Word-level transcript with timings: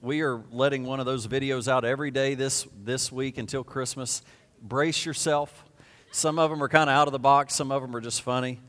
we 0.00 0.20
are 0.20 0.40
letting 0.52 0.84
one 0.84 1.00
of 1.00 1.06
those 1.06 1.26
videos 1.26 1.66
out 1.66 1.84
every 1.84 2.12
day 2.12 2.34
this, 2.34 2.68
this 2.84 3.10
week 3.10 3.36
until 3.36 3.64
Christmas. 3.64 4.22
Brace 4.62 5.04
yourself. 5.04 5.64
Some 6.12 6.38
of 6.38 6.50
them 6.50 6.62
are 6.62 6.68
kind 6.68 6.88
of 6.88 6.94
out 6.94 7.08
of 7.08 7.12
the 7.12 7.18
box, 7.18 7.54
some 7.56 7.72
of 7.72 7.82
them 7.82 7.94
are 7.96 8.00
just 8.00 8.22
funny, 8.22 8.60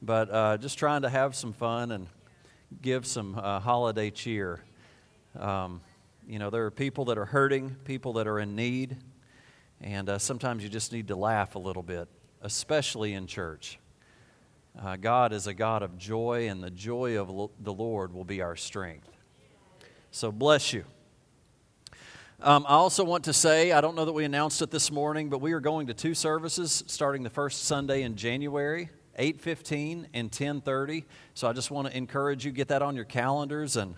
but 0.00 0.30
uh, 0.30 0.56
just 0.58 0.78
trying 0.78 1.02
to 1.02 1.08
have 1.08 1.34
some 1.34 1.52
fun 1.52 1.90
and 1.90 2.06
give 2.80 3.04
some 3.04 3.36
uh, 3.36 3.58
holiday 3.58 4.10
cheer. 4.10 4.60
Um, 5.38 5.80
you 6.26 6.38
know, 6.38 6.50
there 6.50 6.64
are 6.64 6.70
people 6.70 7.06
that 7.06 7.18
are 7.18 7.26
hurting, 7.26 7.76
people 7.84 8.14
that 8.14 8.28
are 8.28 8.38
in 8.38 8.54
need, 8.54 8.96
and 9.80 10.08
uh, 10.08 10.18
sometimes 10.18 10.62
you 10.62 10.68
just 10.68 10.92
need 10.92 11.08
to 11.08 11.16
laugh 11.16 11.56
a 11.56 11.58
little 11.58 11.82
bit, 11.82 12.08
especially 12.42 13.12
in 13.12 13.26
church. 13.26 13.78
Uh, 14.80 14.94
God 14.94 15.32
is 15.32 15.48
a 15.48 15.54
God 15.54 15.82
of 15.82 15.98
joy, 15.98 16.48
and 16.48 16.62
the 16.62 16.70
joy 16.70 17.18
of 17.18 17.28
lo- 17.28 17.50
the 17.60 17.72
Lord 17.72 18.14
will 18.14 18.24
be 18.24 18.40
our 18.40 18.56
strength. 18.56 19.15
So, 20.16 20.32
bless 20.32 20.72
you. 20.72 20.86
Um, 22.40 22.64
I 22.66 22.72
also 22.72 23.04
want 23.04 23.24
to 23.24 23.34
say, 23.34 23.72
I 23.72 23.82
don't 23.82 23.94
know 23.94 24.06
that 24.06 24.14
we 24.14 24.24
announced 24.24 24.62
it 24.62 24.70
this 24.70 24.90
morning, 24.90 25.28
but 25.28 25.42
we 25.42 25.52
are 25.52 25.60
going 25.60 25.88
to 25.88 25.92
two 25.92 26.14
services 26.14 26.82
starting 26.86 27.22
the 27.22 27.28
first 27.28 27.66
Sunday 27.66 28.00
in 28.00 28.16
January. 28.16 28.88
8.15 29.18 30.06
and 30.12 30.30
10.30 30.30 31.04
so 31.32 31.48
i 31.48 31.52
just 31.54 31.70
want 31.70 31.88
to 31.88 31.96
encourage 31.96 32.44
you 32.44 32.52
get 32.52 32.68
that 32.68 32.82
on 32.82 32.94
your 32.94 33.06
calendars 33.06 33.78
and 33.78 33.94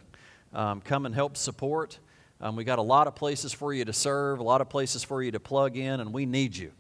um, 0.53 0.81
come 0.81 1.07
and 1.07 1.15
help 1.15 1.37
support 1.37 1.99
um, 2.41 2.55
we 2.55 2.63
got 2.63 2.79
a 2.79 2.83
lot 2.83 3.09
of 3.09 3.17
places 3.17 3.53
for 3.53 3.75
you 3.75 3.85
to 3.85 3.93
serve 3.93 4.39
a 4.39 4.45
lot 4.45 4.61
of 4.61 4.69
places 4.69 5.03
for 5.03 5.21
you 5.21 5.33
to 5.33 5.41
plug 5.41 5.77
in 5.77 5.99
and 5.99 6.13
we 6.13 6.25
need 6.25 6.57
you 6.57 6.71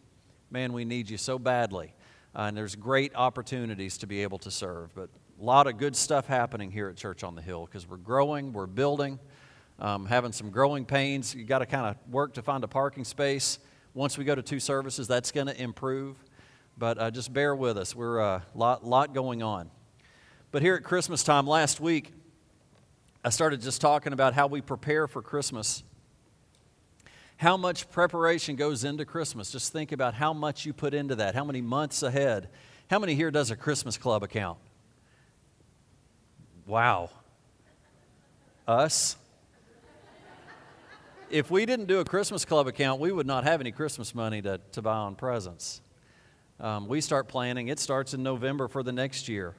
man 0.52 0.72
we 0.72 0.84
need 0.84 1.10
you 1.10 1.18
so 1.18 1.36
badly 1.36 1.92
uh, 2.36 2.42
and 2.42 2.56
there's 2.56 2.76
great 2.76 3.10
opportunities 3.16 3.98
to 3.98 4.06
be 4.06 4.22
able 4.22 4.38
to 4.38 4.52
serve 4.52 4.94
but 4.94 5.08
a 5.40 5.44
lot 5.44 5.68
of 5.68 5.78
good 5.78 5.94
stuff 5.94 6.26
happening 6.26 6.70
here 6.70 6.88
at 6.88 6.96
church 6.96 7.22
on 7.22 7.34
the 7.36 7.42
hill 7.42 7.64
because 7.64 7.88
we're 7.88 7.96
growing 7.96 8.52
we're 8.52 8.66
building 8.66 9.18
um, 9.78 10.06
having 10.06 10.32
some 10.32 10.50
growing 10.50 10.84
pains 10.84 11.34
you 11.34 11.44
got 11.44 11.60
to 11.60 11.66
kind 11.66 11.86
of 11.86 12.12
work 12.12 12.34
to 12.34 12.42
find 12.42 12.64
a 12.64 12.68
parking 12.68 13.04
space 13.04 13.58
once 13.94 14.18
we 14.18 14.24
go 14.24 14.34
to 14.34 14.42
two 14.42 14.60
services 14.60 15.08
that's 15.08 15.32
going 15.32 15.46
to 15.46 15.62
improve 15.62 16.16
but 16.78 16.98
uh, 16.98 17.10
just 17.10 17.32
bear 17.32 17.56
with 17.56 17.76
us. 17.76 17.94
We're 17.94 18.18
a 18.18 18.26
uh, 18.26 18.40
lot, 18.54 18.86
lot 18.86 19.12
going 19.12 19.42
on. 19.42 19.70
But 20.52 20.62
here 20.62 20.76
at 20.76 20.84
Christmas 20.84 21.24
time 21.24 21.46
last 21.46 21.80
week, 21.80 22.12
I 23.24 23.30
started 23.30 23.60
just 23.60 23.80
talking 23.80 24.12
about 24.12 24.32
how 24.32 24.46
we 24.46 24.60
prepare 24.60 25.08
for 25.08 25.20
Christmas. 25.20 25.82
How 27.36 27.56
much 27.56 27.90
preparation 27.90 28.54
goes 28.56 28.84
into 28.84 29.04
Christmas? 29.04 29.50
Just 29.50 29.72
think 29.72 29.90
about 29.92 30.14
how 30.14 30.32
much 30.32 30.64
you 30.64 30.72
put 30.72 30.94
into 30.94 31.16
that, 31.16 31.34
how 31.34 31.44
many 31.44 31.60
months 31.60 32.02
ahead. 32.02 32.48
How 32.88 32.98
many 32.98 33.14
here 33.14 33.30
does 33.30 33.50
a 33.50 33.56
Christmas 33.56 33.98
club 33.98 34.22
account? 34.22 34.58
Wow. 36.64 37.10
Us? 38.66 39.16
If 41.30 41.50
we 41.50 41.66
didn't 41.66 41.86
do 41.86 42.00
a 42.00 42.06
Christmas 42.06 42.46
club 42.46 42.66
account, 42.68 43.00
we 43.00 43.12
would 43.12 43.26
not 43.26 43.44
have 43.44 43.60
any 43.60 43.70
Christmas 43.70 44.14
money 44.14 44.40
to, 44.40 44.60
to 44.72 44.80
buy 44.80 44.96
on 44.96 45.14
presents. 45.14 45.82
Um, 46.58 46.88
we 46.88 47.02
start 47.02 47.28
planning, 47.28 47.68
it 47.68 47.78
starts 47.78 48.14
in 48.14 48.22
November 48.22 48.66
for 48.66 48.82
the 48.82 48.92
next 48.92 49.28
year. 49.28 49.54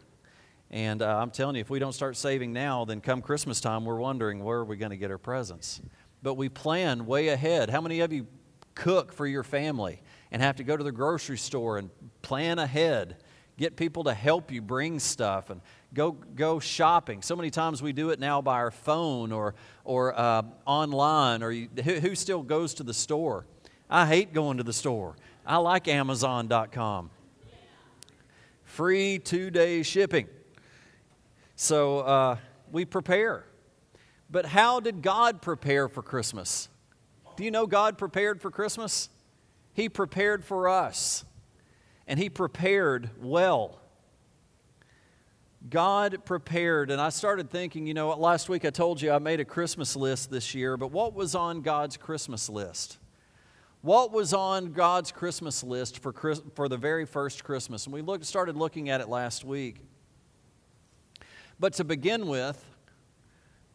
And 0.71 1.03
uh, 1.03 1.19
I'm 1.19 1.29
telling 1.29 1.55
you, 1.55 1.61
if 1.61 1.69
we 1.69 1.77
don't 1.77 1.93
start 1.93 2.17
saving 2.17 2.53
now, 2.53 2.85
then 2.85 3.01
come 3.01 3.21
Christmas 3.21 3.61
time, 3.61 3.85
we're 3.85 3.99
wondering 3.99 4.43
where 4.43 4.57
are 4.57 4.65
we 4.65 4.77
going 4.77 4.89
to 4.89 4.97
get 4.97 5.11
our 5.11 5.19
presents. 5.19 5.79
But 6.23 6.33
we 6.35 6.49
plan 6.49 7.05
way 7.05 7.27
ahead. 7.27 7.69
How 7.69 7.81
many 7.81 7.99
of 7.99 8.11
you 8.11 8.25
cook 8.73 9.13
for 9.13 9.27
your 9.27 9.43
family 9.43 10.01
and 10.31 10.41
have 10.41 10.55
to 10.55 10.63
go 10.63 10.75
to 10.75 10.83
the 10.83 10.91
grocery 10.91 11.37
store 11.37 11.77
and 11.77 11.91
plan 12.23 12.57
ahead? 12.57 13.17
Get 13.59 13.75
people 13.75 14.05
to 14.05 14.13
help 14.13 14.53
you 14.53 14.61
bring 14.61 14.99
stuff 14.99 15.49
and 15.49 15.59
go, 15.93 16.13
go 16.13 16.61
shopping. 16.61 17.21
So 17.21 17.35
many 17.35 17.49
times 17.49 17.81
we 17.81 17.91
do 17.91 18.11
it 18.11 18.17
now 18.17 18.41
by 18.41 18.53
our 18.53 18.71
phone 18.71 19.33
or, 19.33 19.53
or 19.83 20.17
uh, 20.17 20.43
online, 20.65 21.43
or 21.43 21.51
you, 21.51 21.67
who, 21.83 22.15
still 22.15 22.41
goes 22.41 22.73
to 22.75 22.83
the 22.83 22.93
store? 22.93 23.45
I 23.89 24.05
hate 24.05 24.31
going 24.31 24.59
to 24.59 24.63
the 24.63 24.71
store. 24.71 25.17
I 25.45 25.57
like 25.57 25.89
Amazon.com. 25.89 27.09
Free 28.63 29.19
two 29.19 29.51
day 29.51 29.83
shipping. 29.83 30.29
So 31.57 31.99
uh, 31.99 32.37
we 32.71 32.85
prepare. 32.85 33.43
But 34.29 34.45
how 34.45 34.79
did 34.79 35.01
God 35.01 35.41
prepare 35.41 35.89
for 35.89 36.01
Christmas? 36.01 36.69
Do 37.35 37.43
you 37.43 37.51
know 37.51 37.67
God 37.67 37.97
prepared 37.97 38.41
for 38.41 38.51
Christmas? 38.51 39.09
He 39.73 39.89
prepared 39.89 40.45
for 40.45 40.69
us, 40.69 41.25
and 42.09 42.19
He 42.19 42.29
prepared 42.29 43.09
well. 43.21 43.79
God 45.69 46.25
prepared, 46.25 46.91
and 46.91 46.99
I 46.99 47.07
started 47.07 47.49
thinking, 47.49 47.87
you 47.87 47.93
know, 47.93 48.09
last 48.09 48.49
week 48.49 48.65
I 48.65 48.69
told 48.69 49.01
you 49.01 49.13
I 49.13 49.19
made 49.19 49.39
a 49.39 49.45
Christmas 49.45 49.95
list 49.95 50.29
this 50.29 50.53
year, 50.53 50.75
but 50.75 50.91
what 50.91 51.13
was 51.13 51.35
on 51.35 51.61
God's 51.61 51.95
Christmas 51.95 52.49
list? 52.49 52.97
what 53.81 54.11
was 54.11 54.33
on 54.33 54.73
God's 54.73 55.11
Christmas 55.11 55.63
list 55.63 55.99
for, 55.99 56.13
for 56.53 56.67
the 56.67 56.77
very 56.77 57.05
first 57.05 57.43
Christmas. 57.43 57.85
And 57.85 57.93
we 57.93 58.01
looked, 58.01 58.25
started 58.25 58.57
looking 58.57 58.89
at 58.89 58.99
it 58.99 59.07
last 59.07 59.45
week. 59.45 59.77
But 61.59 61.73
to 61.73 61.83
begin 61.83 62.27
with, 62.27 62.63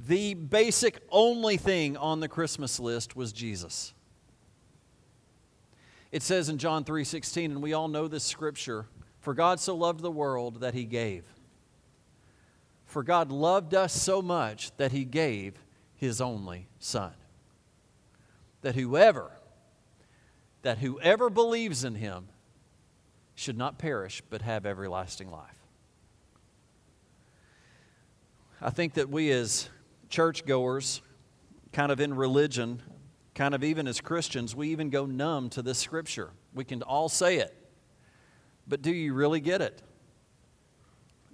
the 0.01 0.35
basic 0.35 1.01
only 1.11 1.57
thing 1.57 1.97
on 1.97 2.21
the 2.21 2.29
Christmas 2.29 2.79
list 2.79 3.17
was 3.17 3.33
Jesus. 3.33 3.94
It 6.15 6.23
says 6.23 6.49
in 6.49 6.59
John 6.59 6.85
3:16 6.85 7.51
and 7.51 7.61
we 7.61 7.73
all 7.73 7.89
know 7.89 8.07
this 8.07 8.23
scripture, 8.23 8.87
for 9.19 9.35
God 9.35 9.59
so 9.59 9.75
loved 9.75 9.99
the 9.99 10.13
world 10.13 10.61
that 10.61 10.73
he 10.73 10.85
gave. 10.85 11.25
For 12.85 13.03
God 13.03 13.33
loved 13.33 13.75
us 13.75 13.93
so 13.93 14.23
much 14.23 14.71
that 14.77 14.93
he 14.93 15.05
gave 15.05 15.59
his 15.97 16.21
only 16.21 16.69
son. 16.79 17.15
That 18.61 18.77
whoever 18.77 19.33
that 20.63 20.79
whoever 20.79 21.31
believes 21.31 21.83
in 21.83 21.97
him 21.97 22.29
should 23.35 23.59
not 23.59 23.77
perish 23.77 24.23
but 24.31 24.41
have 24.41 24.65
everlasting 24.65 25.33
life. 25.33 25.67
I 28.61 28.71
think 28.71 28.95
that 28.95 29.11
we 29.11 29.33
as 29.33 29.69
churchgoers, 30.09 31.03
kind 31.73 31.91
of 31.91 31.99
in 31.99 32.15
religion, 32.15 32.83
kind 33.35 33.55
of 33.55 33.65
even 33.65 33.87
as 33.87 34.01
Christians, 34.01 34.55
we 34.55 34.69
even 34.69 34.91
go 34.91 35.07
numb 35.07 35.51
to 35.51 35.63
this 35.63 35.79
scripture. 35.79 36.31
We 36.55 36.65
can 36.65 36.83
all 36.83 37.09
say 37.09 37.39
it, 37.39 37.55
but 38.67 38.83
do 38.83 38.93
you 38.93 39.13
really 39.15 39.41
get 39.41 39.61
it? 39.61 39.83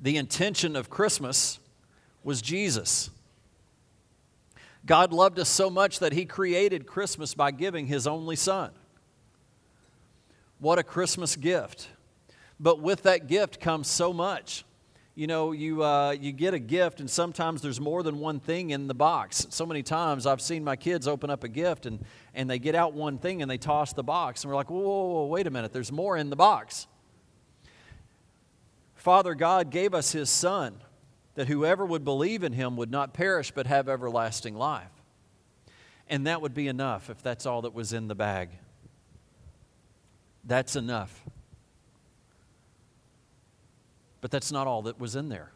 The 0.01 0.17
intention 0.17 0.77
of 0.77 0.89
Christmas 0.89 1.59
was 2.25 2.41
Jesus. 2.41 3.11
God 4.87 5.13
loved 5.13 5.39
us 5.39 5.49
so 5.49 5.69
much 5.69 5.99
that 5.99 6.13
He 6.13 6.25
created 6.25 6.87
Christmas 6.87 7.35
by 7.35 7.51
giving 7.51 7.87
His 7.87 8.07
only 8.07 8.37
Son. 8.37 8.71
What 10.59 10.79
a 10.79 10.83
Christmas 10.83 11.37
gift. 11.37 11.89
But 12.59 12.81
with 12.81 13.03
that 13.03 13.27
gift 13.27 13.61
comes 13.61 13.89
so 13.89 14.13
much. 14.13 14.65
You 15.21 15.27
know, 15.27 15.53
you, 15.53 15.85
uh, 15.85 16.13
you 16.13 16.33
get 16.33 16.55
a 16.55 16.59
gift, 16.59 16.99
and 16.99 17.11
sometimes 17.11 17.61
there's 17.61 17.79
more 17.79 18.03
than 18.03 18.21
one 18.21 18.41
thing 18.41 18.71
in 18.71 18.87
the 18.87 18.95
box. 18.95 19.47
So 19.51 19.67
many 19.67 19.83
times 19.83 20.25
I've 20.25 20.41
seen 20.41 20.65
my 20.65 20.77
kids 20.77 21.07
open 21.07 21.29
up 21.29 21.45
a 21.45 21.49
gift 21.49 21.85
and, 21.85 22.03
and 22.35 22.49
they 22.49 22.59
get 22.59 22.75
out 22.75 22.95
one 22.95 23.19
thing 23.19 23.43
and 23.43 23.51
they 23.51 23.59
toss 23.59 23.93
the 23.93 24.03
box. 24.03 24.43
And 24.43 24.51
we're 24.51 24.57
like, 24.57 24.71
whoa, 24.71 24.81
whoa, 24.81 25.09
whoa, 25.09 25.27
wait 25.27 25.47
a 25.47 25.51
minute, 25.51 25.75
there's 25.75 25.93
more 25.93 26.17
in 26.17 26.31
the 26.31 26.37
box. 26.37 26.87
Father 28.95 29.35
God 29.35 29.71
gave 29.71 29.93
us 29.93 30.13
His 30.13 30.31
Son 30.31 30.81
that 31.35 31.49
whoever 31.49 31.85
would 31.85 32.03
believe 32.03 32.43
in 32.43 32.55
Him 32.55 32.79
would 32.79 32.91
not 32.91 33.13
perish 33.13 33.51
but 33.51 33.67
have 33.67 33.91
everlasting 33.91 34.55
life. 34.55 34.89
And 36.09 36.27
that 36.27 36.41
would 36.41 36.55
be 36.55 36.67
enough 36.67 37.11
if 37.11 37.23
that's 37.23 37.45
all 37.45 37.61
that 37.61 37.75
was 37.75 37.93
in 37.93 38.09
the 38.09 38.15
bag. 38.15 38.49
That's 40.45 40.77
enough. 40.77 41.23
But 44.21 44.31
that's 44.31 44.53
not 44.53 44.67
all 44.67 44.83
that 44.83 44.99
was 44.99 45.17
in 45.17 45.29
there. 45.29 45.51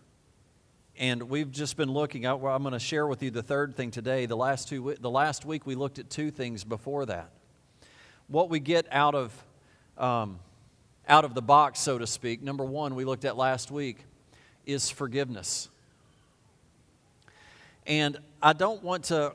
And 0.97 1.25
we've 1.25 1.51
just 1.51 1.77
been 1.77 1.91
looking 1.91 2.25
at, 2.25 2.39
well, 2.39 2.55
I'm 2.55 2.63
going 2.63 2.73
to 2.73 2.79
share 2.79 3.07
with 3.07 3.23
you 3.23 3.31
the 3.31 3.43
third 3.43 3.75
thing 3.75 3.91
today. 3.91 4.27
The 4.27 4.37
last, 4.37 4.69
two, 4.69 4.95
the 5.01 5.11
last 5.11 5.45
week 5.45 5.67
we 5.67 5.75
looked 5.75 5.99
at 5.99 6.09
two 6.09 6.31
things 6.31 6.63
before 6.63 7.05
that. 7.07 7.31
What 8.29 8.49
we 8.49 8.61
get 8.61 8.87
out 8.91 9.15
of, 9.15 9.45
um, 9.99 10.39
out 11.09 11.25
of 11.25 11.35
the 11.35 11.43
box, 11.43 11.81
so 11.81 11.99
to 11.99 12.07
speak, 12.07 12.43
number 12.43 12.65
one, 12.65 12.95
we 12.95 13.05
looked 13.05 13.25
at 13.25 13.37
last 13.37 13.71
week, 13.71 14.05
is 14.65 14.89
forgiveness. 14.89 15.69
And 17.87 18.17
I 18.41 18.53
don't 18.53 18.83
want 18.83 19.05
to, 19.05 19.35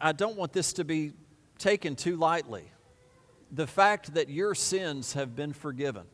I 0.00 0.12
don't 0.12 0.36
want 0.36 0.52
this 0.52 0.74
to 0.74 0.84
be 0.84 1.12
taken 1.58 1.96
too 1.96 2.16
lightly 2.16 2.70
the 3.50 3.66
fact 3.66 4.14
that 4.14 4.28
your 4.28 4.54
sins 4.54 5.14
have 5.14 5.34
been 5.34 5.52
forgiven. 5.52 6.04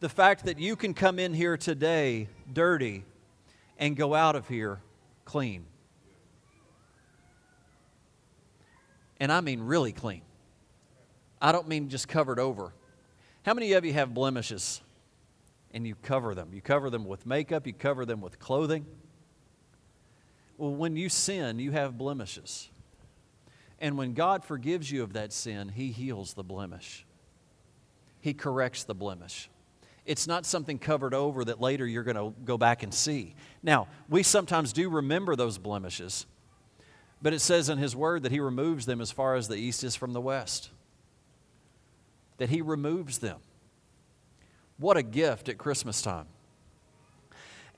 The 0.00 0.08
fact 0.08 0.44
that 0.44 0.58
you 0.58 0.76
can 0.76 0.92
come 0.94 1.18
in 1.18 1.32
here 1.32 1.56
today 1.56 2.28
dirty 2.52 3.04
and 3.78 3.96
go 3.96 4.14
out 4.14 4.36
of 4.36 4.48
here 4.48 4.80
clean. 5.24 5.64
And 9.18 9.32
I 9.32 9.40
mean 9.40 9.60
really 9.60 9.92
clean. 9.92 10.22
I 11.40 11.52
don't 11.52 11.68
mean 11.68 11.88
just 11.88 12.08
covered 12.08 12.38
over. 12.38 12.74
How 13.44 13.54
many 13.54 13.72
of 13.74 13.84
you 13.84 13.92
have 13.92 14.14
blemishes 14.14 14.80
and 15.72 15.86
you 15.86 15.94
cover 15.94 16.34
them? 16.34 16.50
You 16.52 16.60
cover 16.60 16.90
them 16.90 17.04
with 17.04 17.26
makeup, 17.26 17.66
you 17.66 17.72
cover 17.72 18.04
them 18.04 18.20
with 18.20 18.38
clothing. 18.38 18.86
Well, 20.56 20.74
when 20.74 20.96
you 20.96 21.08
sin, 21.08 21.58
you 21.58 21.72
have 21.72 21.98
blemishes. 21.98 22.68
And 23.80 23.98
when 23.98 24.14
God 24.14 24.44
forgives 24.44 24.90
you 24.90 25.02
of 25.02 25.14
that 25.14 25.32
sin, 25.32 25.68
He 25.68 25.90
heals 25.90 26.34
the 26.34 26.44
blemish, 26.44 27.04
He 28.20 28.34
corrects 28.34 28.84
the 28.84 28.94
blemish. 28.94 29.50
It's 30.06 30.26
not 30.26 30.44
something 30.44 30.78
covered 30.78 31.14
over 31.14 31.44
that 31.44 31.60
later 31.60 31.86
you're 31.86 32.02
going 32.02 32.16
to 32.16 32.34
go 32.44 32.58
back 32.58 32.82
and 32.82 32.92
see. 32.92 33.34
Now, 33.62 33.88
we 34.08 34.22
sometimes 34.22 34.72
do 34.72 34.90
remember 34.90 35.34
those 35.34 35.56
blemishes, 35.56 36.26
but 37.22 37.32
it 37.32 37.40
says 37.40 37.70
in 37.70 37.78
His 37.78 37.96
Word 37.96 38.22
that 38.24 38.32
He 38.32 38.40
removes 38.40 38.84
them 38.84 39.00
as 39.00 39.10
far 39.10 39.34
as 39.34 39.48
the 39.48 39.56
east 39.56 39.82
is 39.82 39.96
from 39.96 40.12
the 40.12 40.20
west. 40.20 40.70
That 42.36 42.50
He 42.50 42.60
removes 42.60 43.18
them. 43.18 43.38
What 44.76 44.96
a 44.96 45.02
gift 45.02 45.48
at 45.48 45.56
Christmas 45.56 46.02
time. 46.02 46.26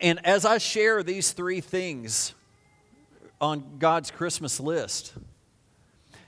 And 0.01 0.25
as 0.27 0.45
I 0.45 0.59
share 0.59 1.03
these 1.03 1.33
three 1.33 1.61
things 1.61 2.35
on 3.41 3.79
God's 3.79 4.11
Christmas 4.11 4.59
list, 4.59 5.15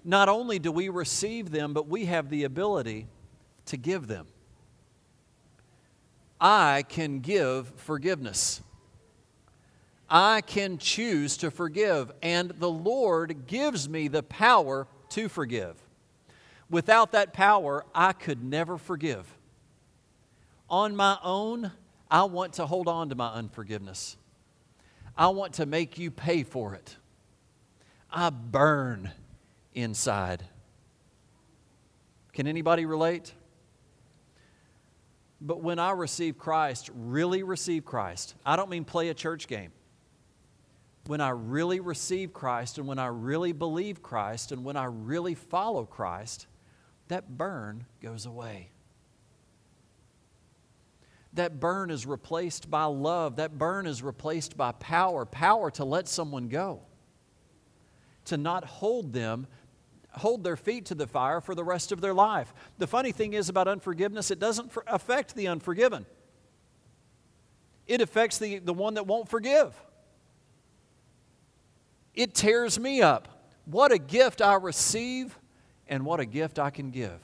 not 0.04 0.28
only 0.28 0.58
do 0.58 0.70
we 0.70 0.88
receive 0.88 1.50
them, 1.50 1.72
but 1.74 1.88
we 1.88 2.04
have 2.04 2.30
the 2.30 2.44
ability 2.44 3.08
to 3.66 3.76
give 3.76 4.06
them. 4.06 4.26
I 6.40 6.84
can 6.88 7.20
give 7.20 7.72
forgiveness. 7.76 8.62
I 10.08 10.40
can 10.40 10.78
choose 10.78 11.36
to 11.38 11.50
forgive, 11.50 12.12
and 12.22 12.50
the 12.50 12.70
Lord 12.70 13.46
gives 13.46 13.88
me 13.88 14.08
the 14.08 14.22
power 14.22 14.86
to 15.10 15.28
forgive. 15.28 15.74
Without 16.70 17.12
that 17.12 17.32
power, 17.32 17.84
I 17.94 18.12
could 18.12 18.42
never 18.42 18.78
forgive. 18.78 19.36
On 20.70 20.94
my 20.94 21.18
own, 21.22 21.72
I 22.10 22.24
want 22.24 22.54
to 22.54 22.66
hold 22.66 22.88
on 22.88 23.08
to 23.10 23.14
my 23.14 23.28
unforgiveness. 23.28 24.16
I 25.16 25.28
want 25.28 25.54
to 25.54 25.66
make 25.66 25.98
you 25.98 26.10
pay 26.10 26.42
for 26.42 26.74
it. 26.74 26.96
I 28.10 28.30
burn 28.30 29.10
inside. 29.74 30.44
Can 32.32 32.46
anybody 32.46 32.86
relate? 32.86 33.32
But 35.40 35.62
when 35.62 35.78
I 35.78 35.92
receive 35.92 36.36
Christ, 36.36 36.90
really 36.94 37.42
receive 37.42 37.84
Christ, 37.84 38.34
I 38.44 38.56
don't 38.56 38.70
mean 38.70 38.84
play 38.84 39.08
a 39.08 39.14
church 39.14 39.46
game. 39.46 39.72
When 41.06 41.20
I 41.20 41.30
really 41.30 41.80
receive 41.80 42.32
Christ 42.32 42.78
and 42.78 42.86
when 42.86 42.98
I 42.98 43.06
really 43.06 43.52
believe 43.52 44.02
Christ 44.02 44.52
and 44.52 44.64
when 44.64 44.76
I 44.76 44.84
really 44.84 45.34
follow 45.34 45.84
Christ, 45.84 46.46
that 47.06 47.38
burn 47.38 47.86
goes 48.02 48.26
away. 48.26 48.70
That 51.34 51.60
burn 51.60 51.90
is 51.90 52.04
replaced 52.04 52.70
by 52.70 52.84
love. 52.84 53.36
That 53.36 53.56
burn 53.56 53.86
is 53.86 54.02
replaced 54.02 54.56
by 54.56 54.72
power 54.72 55.24
power 55.24 55.70
to 55.72 55.84
let 55.84 56.08
someone 56.08 56.48
go, 56.48 56.80
to 58.26 58.36
not 58.36 58.64
hold 58.64 59.12
them 59.12 59.46
hold 60.18 60.44
their 60.44 60.56
feet 60.56 60.86
to 60.86 60.94
the 60.94 61.06
fire 61.06 61.40
for 61.40 61.54
the 61.54 61.64
rest 61.64 61.92
of 61.92 62.00
their 62.00 62.14
life. 62.14 62.52
The 62.78 62.86
funny 62.86 63.12
thing 63.12 63.32
is 63.32 63.48
about 63.48 63.68
unforgiveness, 63.68 64.30
it 64.30 64.38
doesn't 64.38 64.72
affect 64.86 65.34
the 65.34 65.48
unforgiven, 65.48 66.06
it 67.86 68.00
affects 68.00 68.38
the, 68.38 68.58
the 68.58 68.74
one 68.74 68.94
that 68.94 69.06
won't 69.06 69.28
forgive. 69.28 69.74
It 72.14 72.34
tears 72.34 72.80
me 72.80 73.00
up. 73.00 73.28
What 73.64 73.92
a 73.92 73.98
gift 73.98 74.42
I 74.42 74.54
receive, 74.54 75.38
and 75.86 76.04
what 76.04 76.20
a 76.20 76.26
gift 76.26 76.58
I 76.58 76.70
can 76.70 76.90
give. 76.90 77.20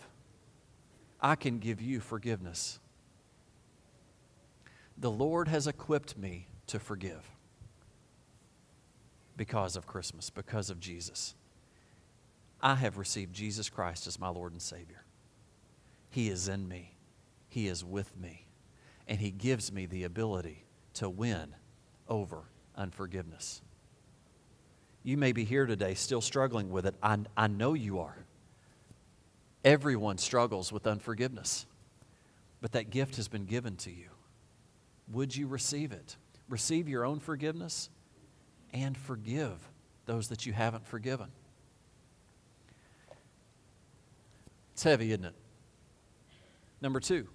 I 1.21 1.37
can 1.37 1.59
give 1.59 1.81
you 1.81 2.01
forgiveness. 2.01 2.79
The 4.99 5.11
Lord 5.11 5.49
has 5.49 5.67
equipped 5.67 6.17
me 6.17 6.47
to 6.69 6.79
forgive 6.79 7.31
because 9.37 9.75
of 9.77 9.87
Christmas, 9.87 10.31
because 10.31 10.71
of 10.71 10.79
Jesus. 10.81 11.35
I 12.65 12.77
have 12.77 12.97
received 12.97 13.35
Jesus 13.35 13.69
Christ 13.69 14.07
as 14.07 14.19
my 14.19 14.31
Lord 14.31 14.53
and 14.53 14.63
Savior. 14.63 15.05
He 16.09 16.31
is 16.31 16.49
in 16.49 16.67
me, 16.67 16.97
He 17.47 17.69
is 17.69 17.85
with 17.85 18.17
me, 18.17 18.47
and 19.07 19.21
He 19.21 19.31
gives 19.31 19.71
me 19.71 19.85
the 19.85 20.05
ability 20.05 20.65
to 20.95 21.11
win 21.11 21.55
over 22.09 22.45
unforgiveness. 22.75 23.61
You 25.03 25.19
may 25.19 25.33
be 25.33 25.45
here 25.45 25.67
today 25.67 25.93
still 25.93 26.23
struggling 26.23 26.71
with 26.71 26.87
it. 26.87 26.95
I, 27.03 27.19
I 27.37 27.49
know 27.49 27.75
you 27.75 27.99
are. 27.99 28.17
Everyone 29.63 30.17
struggles 30.17 30.73
with 30.73 30.87
unforgiveness, 30.87 31.67
but 32.63 32.73
that 32.73 32.89
gift 32.89 33.17
has 33.17 33.29
been 33.29 33.45
given 33.45 33.77
to 33.77 33.91
you. 33.91 34.09
Would 35.13 35.37
you 35.37 35.47
receive 35.49 35.93
it? 35.93 36.17
Receive 36.49 36.89
your 36.89 37.05
own 37.05 37.21
forgiveness 37.21 37.91
and 38.73 38.97
forgive 38.97 39.69
those 40.07 40.29
that 40.29 40.47
you 40.47 40.55
haven't 40.55 40.87
forgiven. 40.87 41.29
It's 44.75 44.83
heavy, 44.83 45.13
isn't 45.13 45.25
it? 45.25 45.35
Number 46.81 46.99
two, 46.99 47.29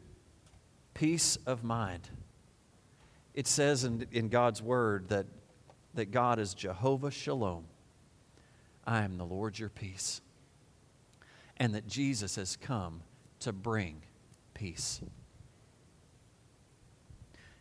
peace 0.93 1.37
of 1.45 1.63
mind. 1.63 2.09
It 3.33 3.47
says 3.47 3.85
in, 3.85 4.05
in 4.11 4.27
God's 4.27 4.61
word 4.61 5.07
that, 5.09 5.25
that 5.93 6.11
God 6.11 6.37
is 6.37 6.53
Jehovah 6.53 7.11
Shalom. 7.11 7.63
I 8.85 9.03
am 9.03 9.17
the 9.17 9.25
Lord 9.25 9.57
your 9.57 9.69
peace. 9.69 10.19
And 11.55 11.73
that 11.75 11.87
Jesus 11.87 12.35
has 12.35 12.57
come 12.57 13.03
to 13.39 13.53
bring 13.53 14.01
peace. 14.53 14.99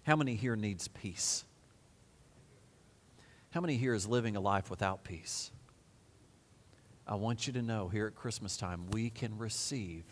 How 0.02 0.16
many 0.16 0.34
here 0.34 0.56
needs 0.56 0.88
peace? 0.88 1.44
How 3.50 3.60
many 3.60 3.76
here 3.76 3.94
is 3.94 4.08
living 4.08 4.34
a 4.34 4.40
life 4.40 4.70
without 4.70 5.04
peace? 5.04 5.52
I 7.08 7.14
want 7.14 7.46
you 7.46 7.54
to 7.54 7.62
know 7.62 7.88
here 7.88 8.06
at 8.06 8.14
Christmas 8.14 8.58
time, 8.58 8.86
we 8.90 9.08
can 9.08 9.38
receive 9.38 10.04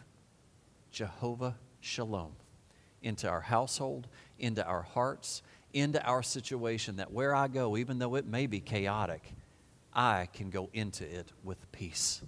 Jehovah 0.90 1.58
Shalom 1.80 2.32
into 3.02 3.28
our 3.28 3.42
household, 3.42 4.08
into 4.38 4.64
our 4.64 4.80
hearts, 4.80 5.42
into 5.74 6.02
our 6.06 6.22
situation, 6.22 6.96
that 6.96 7.12
where 7.12 7.34
I 7.34 7.48
go, 7.48 7.76
even 7.76 7.98
though 7.98 8.14
it 8.14 8.26
may 8.26 8.46
be 8.46 8.60
chaotic, 8.60 9.34
I 9.92 10.28
can 10.32 10.48
go 10.48 10.70
into 10.72 11.04
it 11.04 11.32
with 11.44 11.70
peace. 11.70 12.22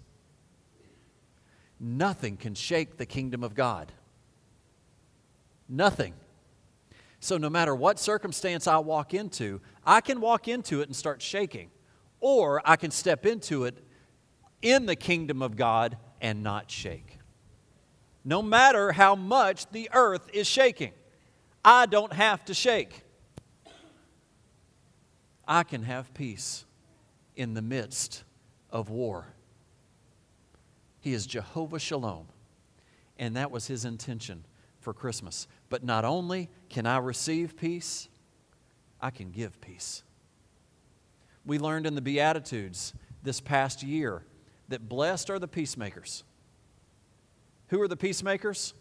Nothing 1.80 2.36
can 2.36 2.54
shake 2.54 2.98
the 2.98 3.06
kingdom 3.06 3.42
of 3.42 3.54
God. 3.54 3.90
Nothing. 5.66 6.12
So, 7.20 7.38
no 7.38 7.48
matter 7.48 7.74
what 7.74 7.98
circumstance 7.98 8.66
I 8.66 8.78
walk 8.78 9.14
into, 9.14 9.62
I 9.86 10.02
can 10.02 10.20
walk 10.20 10.46
into 10.46 10.82
it 10.82 10.88
and 10.88 10.94
start 10.94 11.22
shaking, 11.22 11.70
or 12.20 12.60
I 12.66 12.76
can 12.76 12.90
step 12.90 13.24
into 13.24 13.64
it 13.64 13.82
in 14.62 14.86
the 14.86 14.96
kingdom 14.96 15.42
of 15.42 15.56
God 15.56 15.96
and 16.20 16.42
not 16.42 16.70
shake. 16.70 17.18
No 18.24 18.42
matter 18.42 18.92
how 18.92 19.14
much 19.14 19.70
the 19.70 19.88
earth 19.92 20.28
is 20.32 20.46
shaking, 20.46 20.92
I 21.64 21.86
don't 21.86 22.12
have 22.12 22.44
to 22.46 22.54
shake. 22.54 23.02
I 25.46 25.62
can 25.62 25.82
have 25.82 26.12
peace 26.12 26.66
in 27.36 27.54
the 27.54 27.62
midst 27.62 28.24
of 28.70 28.90
war. 28.90 29.26
He 31.00 31.14
is 31.14 31.26
Jehovah 31.26 31.78
Shalom. 31.78 32.26
And 33.18 33.36
that 33.36 33.50
was 33.50 33.66
his 33.66 33.84
intention 33.84 34.44
for 34.80 34.92
Christmas. 34.92 35.48
But 35.70 35.82
not 35.82 36.04
only 36.04 36.50
can 36.68 36.86
I 36.86 36.98
receive 36.98 37.56
peace, 37.56 38.08
I 39.00 39.10
can 39.10 39.30
give 39.30 39.60
peace. 39.60 40.02
We 41.44 41.58
learned 41.58 41.86
in 41.86 41.94
the 41.94 42.02
Beatitudes 42.02 42.92
this 43.22 43.40
past 43.40 43.82
year 43.82 44.22
that 44.68 44.88
blessed 44.88 45.30
are 45.30 45.38
the 45.38 45.48
peacemakers. 45.48 46.24
Who 47.68 47.80
are 47.80 47.88
the 47.88 47.96
peacemakers? 47.96 48.74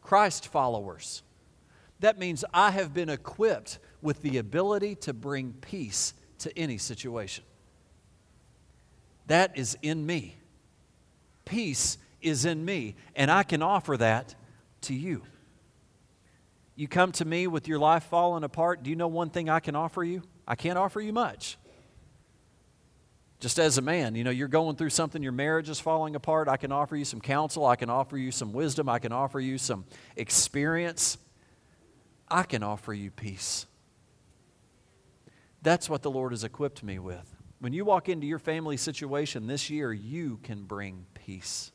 Christ 0.00 0.48
followers. 0.48 1.22
That 2.00 2.18
means 2.18 2.44
I 2.52 2.72
have 2.72 2.92
been 2.92 3.08
equipped 3.08 3.78
with 4.00 4.22
the 4.22 4.38
ability 4.38 4.96
to 4.96 5.12
bring 5.12 5.52
peace 5.60 6.14
to 6.38 6.56
any 6.58 6.78
situation. 6.78 7.44
That 9.28 9.56
is 9.56 9.78
in 9.82 10.04
me. 10.04 10.36
Peace 11.44 11.98
is 12.20 12.44
in 12.44 12.64
me, 12.64 12.96
and 13.14 13.30
I 13.30 13.44
can 13.44 13.62
offer 13.62 13.96
that 13.96 14.34
to 14.82 14.94
you. 14.94 15.22
You 16.74 16.88
come 16.88 17.12
to 17.12 17.24
me 17.24 17.46
with 17.46 17.68
your 17.68 17.78
life 17.78 18.04
falling 18.04 18.44
apart. 18.44 18.82
Do 18.82 18.90
you 18.90 18.96
know 18.96 19.08
one 19.08 19.30
thing 19.30 19.48
I 19.48 19.60
can 19.60 19.76
offer 19.76 20.02
you? 20.02 20.22
I 20.46 20.56
can't 20.56 20.78
offer 20.78 21.00
you 21.00 21.12
much. 21.12 21.56
Just 23.42 23.58
as 23.58 23.76
a 23.76 23.82
man, 23.82 24.14
you 24.14 24.22
know, 24.22 24.30
you're 24.30 24.46
going 24.46 24.76
through 24.76 24.90
something, 24.90 25.20
your 25.20 25.32
marriage 25.32 25.68
is 25.68 25.80
falling 25.80 26.14
apart. 26.14 26.46
I 26.46 26.56
can 26.56 26.70
offer 26.70 26.94
you 26.94 27.04
some 27.04 27.20
counsel. 27.20 27.66
I 27.66 27.74
can 27.74 27.90
offer 27.90 28.16
you 28.16 28.30
some 28.30 28.52
wisdom. 28.52 28.88
I 28.88 29.00
can 29.00 29.10
offer 29.10 29.40
you 29.40 29.58
some 29.58 29.84
experience. 30.14 31.18
I 32.28 32.44
can 32.44 32.62
offer 32.62 32.94
you 32.94 33.10
peace. 33.10 33.66
That's 35.60 35.90
what 35.90 36.02
the 36.02 36.10
Lord 36.10 36.30
has 36.30 36.44
equipped 36.44 36.84
me 36.84 37.00
with. 37.00 37.34
When 37.58 37.72
you 37.72 37.84
walk 37.84 38.08
into 38.08 38.28
your 38.28 38.38
family 38.38 38.76
situation 38.76 39.48
this 39.48 39.68
year, 39.68 39.92
you 39.92 40.38
can 40.44 40.62
bring 40.62 41.06
peace. 41.14 41.72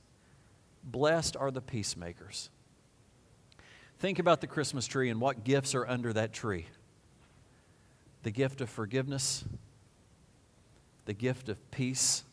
Blessed 0.86 1.36
are 1.36 1.52
the 1.52 1.60
peacemakers. 1.60 2.50
Think 4.00 4.20
about 4.20 4.40
the 4.40 4.48
Christmas 4.48 4.88
tree 4.88 5.10
and 5.10 5.20
what 5.20 5.44
gifts 5.44 5.76
are 5.76 5.86
under 5.86 6.14
that 6.14 6.32
tree 6.32 6.68
the 8.24 8.32
gift 8.32 8.62
of 8.62 8.70
forgiveness, 8.70 9.44
the 11.08 11.14
gift 11.14 11.48
of 11.48 11.72
peace. 11.72 12.26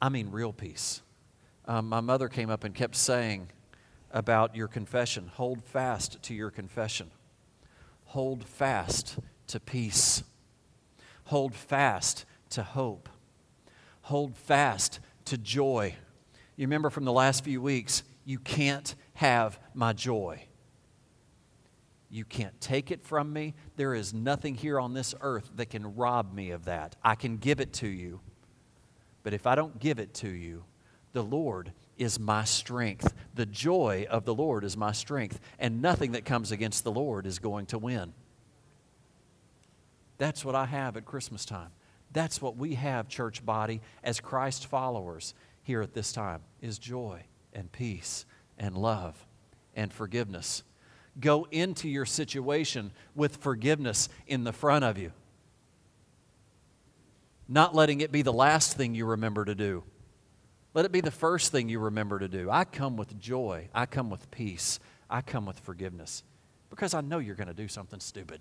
I 0.00 0.08
mean, 0.08 0.30
real 0.30 0.52
peace. 0.52 1.02
Um, 1.66 1.88
my 1.88 2.00
mother 2.00 2.28
came 2.28 2.48
up 2.48 2.62
and 2.62 2.72
kept 2.72 2.94
saying 2.94 3.50
about 4.12 4.54
your 4.54 4.68
confession 4.68 5.30
hold 5.34 5.64
fast 5.64 6.22
to 6.22 6.32
your 6.32 6.50
confession, 6.50 7.10
hold 8.04 8.44
fast 8.44 9.18
to 9.48 9.58
peace, 9.58 10.22
hold 11.24 11.54
fast 11.56 12.24
to 12.50 12.62
hope, 12.62 13.08
hold 14.02 14.36
fast 14.36 15.00
to 15.24 15.36
joy. 15.36 15.96
You 16.54 16.68
remember 16.68 16.88
from 16.88 17.04
the 17.04 17.12
last 17.12 17.42
few 17.42 17.60
weeks, 17.60 18.04
you 18.24 18.38
can't 18.38 18.94
have 19.14 19.58
my 19.74 19.92
joy. 19.92 20.45
You 22.16 22.24
can't 22.24 22.58
take 22.62 22.90
it 22.90 23.04
from 23.04 23.30
me. 23.30 23.52
There 23.76 23.92
is 23.92 24.14
nothing 24.14 24.54
here 24.54 24.80
on 24.80 24.94
this 24.94 25.14
earth 25.20 25.50
that 25.56 25.68
can 25.68 25.96
rob 25.96 26.32
me 26.32 26.50
of 26.50 26.64
that. 26.64 26.96
I 27.04 27.14
can 27.14 27.36
give 27.36 27.60
it 27.60 27.74
to 27.74 27.86
you. 27.86 28.20
But 29.22 29.34
if 29.34 29.46
I 29.46 29.54
don't 29.54 29.78
give 29.78 29.98
it 29.98 30.14
to 30.14 30.28
you, 30.30 30.64
the 31.12 31.22
Lord 31.22 31.72
is 31.98 32.18
my 32.18 32.44
strength. 32.44 33.12
The 33.34 33.44
joy 33.44 34.06
of 34.08 34.24
the 34.24 34.32
Lord 34.32 34.64
is 34.64 34.78
my 34.78 34.92
strength. 34.92 35.38
And 35.58 35.82
nothing 35.82 36.12
that 36.12 36.24
comes 36.24 36.52
against 36.52 36.84
the 36.84 36.90
Lord 36.90 37.26
is 37.26 37.38
going 37.38 37.66
to 37.66 37.78
win. 37.78 38.14
That's 40.16 40.42
what 40.42 40.54
I 40.54 40.64
have 40.64 40.96
at 40.96 41.04
Christmas 41.04 41.44
time. 41.44 41.72
That's 42.14 42.40
what 42.40 42.56
we 42.56 42.76
have, 42.76 43.08
church 43.08 43.44
body, 43.44 43.82
as 44.02 44.20
Christ 44.20 44.68
followers 44.68 45.34
here 45.62 45.82
at 45.82 45.92
this 45.92 46.12
time, 46.12 46.40
is 46.62 46.78
joy 46.78 47.24
and 47.52 47.70
peace 47.70 48.24
and 48.56 48.74
love 48.74 49.26
and 49.74 49.92
forgiveness. 49.92 50.62
Go 51.18 51.46
into 51.50 51.88
your 51.88 52.04
situation 52.04 52.92
with 53.14 53.38
forgiveness 53.38 54.08
in 54.26 54.44
the 54.44 54.52
front 54.52 54.84
of 54.84 54.98
you, 54.98 55.12
not 57.48 57.74
letting 57.74 58.00
it 58.00 58.12
be 58.12 58.22
the 58.22 58.32
last 58.32 58.76
thing 58.76 58.94
you 58.94 59.06
remember 59.06 59.44
to 59.44 59.54
do. 59.54 59.82
Let 60.74 60.84
it 60.84 60.92
be 60.92 61.00
the 61.00 61.10
first 61.10 61.52
thing 61.52 61.70
you 61.70 61.78
remember 61.78 62.18
to 62.18 62.28
do. 62.28 62.50
I 62.50 62.64
come 62.64 62.98
with 62.98 63.18
joy, 63.18 63.68
I 63.74 63.86
come 63.86 64.10
with 64.10 64.30
peace, 64.30 64.78
I 65.08 65.22
come 65.22 65.46
with 65.46 65.58
forgiveness 65.60 66.22
because 66.68 66.92
I 66.92 67.00
know 67.00 67.18
you're 67.18 67.34
going 67.34 67.48
to 67.48 67.54
do 67.54 67.68
something 67.68 68.00
stupid. 68.00 68.40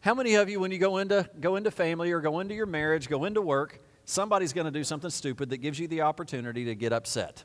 How 0.00 0.14
many 0.14 0.34
of 0.36 0.48
you, 0.48 0.60
when 0.60 0.70
you 0.70 0.78
go 0.78 0.96
into, 0.96 1.28
go 1.40 1.56
into 1.56 1.70
family 1.70 2.10
or 2.10 2.20
go 2.20 2.40
into 2.40 2.54
your 2.54 2.64
marriage, 2.64 3.08
go 3.08 3.26
into 3.26 3.42
work, 3.42 3.80
somebody's 4.06 4.54
going 4.54 4.64
to 4.64 4.70
do 4.70 4.82
something 4.82 5.10
stupid 5.10 5.50
that 5.50 5.58
gives 5.58 5.78
you 5.78 5.86
the 5.88 6.00
opportunity 6.00 6.64
to 6.64 6.74
get 6.74 6.92
upset? 6.92 7.44